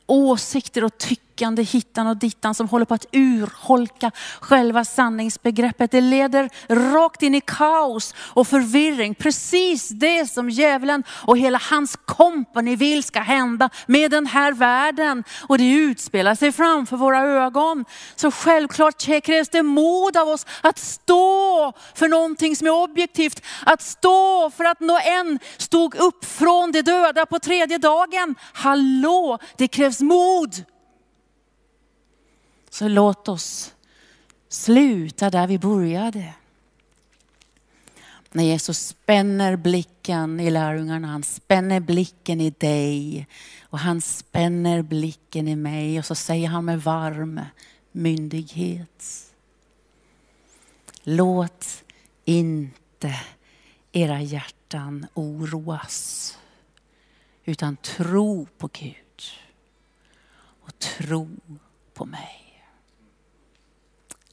åsikter 0.07 0.85
och 0.85 0.98
tyckande 0.98 1.30
hittan 1.40 2.07
och 2.07 2.16
dittan 2.16 2.55
som 2.55 2.68
håller 2.68 2.85
på 2.85 2.94
att 2.94 3.07
urholka 3.12 4.11
själva 4.40 4.85
sanningsbegreppet. 4.85 5.90
Det 5.90 6.00
leder 6.00 6.50
rakt 6.92 7.22
in 7.22 7.35
i 7.35 7.40
kaos 7.40 8.14
och 8.18 8.48
förvirring. 8.48 9.14
Precis 9.14 9.88
det 9.88 10.31
som 10.31 10.50
djävulen 10.50 11.03
och 11.11 11.38
hela 11.38 11.61
hans 11.70 11.96
kompani 12.05 12.76
vill 12.76 13.03
ska 13.03 13.20
hända 13.20 13.70
med 13.87 14.11
den 14.11 14.26
här 14.26 14.53
världen. 14.53 15.24
Och 15.48 15.59
det 15.59 15.72
utspelar 15.72 16.35
sig 16.35 16.53
framför 16.53 16.96
våra 16.96 17.20
ögon. 17.20 17.85
Så 18.16 18.31
självklart 18.31 19.07
krävs 19.22 19.48
det 19.48 19.62
mod 19.62 20.16
av 20.16 20.29
oss 20.29 20.46
att 20.61 20.79
stå 20.79 21.72
för 21.94 22.09
någonting 22.09 22.57
som 22.57 22.66
är 22.66 22.83
objektivt. 22.83 23.42
Att 23.66 23.83
stå 23.83 24.50
för 24.50 24.64
att 24.64 24.81
nå 24.81 24.98
en 25.05 25.38
stod 25.57 25.94
upp 25.94 26.24
från 26.24 26.72
de 26.72 26.83
döda 26.83 27.26
på 27.26 27.38
tredje 27.38 27.79
dagen. 27.79 28.35
Hallå, 28.53 29.38
det 29.57 29.68
krävs 29.68 30.00
mod. 30.00 30.64
Så 32.70 32.88
låt 32.88 33.28
oss 33.28 33.74
sluta 34.48 35.30
där 35.30 35.46
vi 35.46 35.59
började. 35.59 36.35
När 38.33 38.44
Jesus 38.44 38.87
spänner 38.87 39.56
blicken 39.56 40.40
i 40.40 40.50
lärjungarna, 40.50 41.09
han 41.09 41.22
spänner 41.22 41.80
blicken 41.80 42.40
i 42.40 42.50
dig 42.50 43.26
och 43.62 43.78
han 43.78 44.00
spänner 44.00 44.83
blicken 44.83 45.48
i 45.48 45.56
mig 45.56 45.98
och 45.98 46.06
så 46.06 46.14
säger 46.14 46.48
han 46.48 46.64
med 46.64 46.83
varm 46.83 47.40
myndighet. 47.92 49.33
Låt 51.02 51.85
inte 52.24 53.20
era 53.92 54.22
hjärtan 54.22 55.06
oroas 55.14 56.38
utan 57.44 57.76
tro 57.76 58.46
på 58.59 58.68
Gud 58.72 58.94
och 60.61 60.78
tro 60.78 61.28
på 61.94 62.04
mig. 62.04 62.50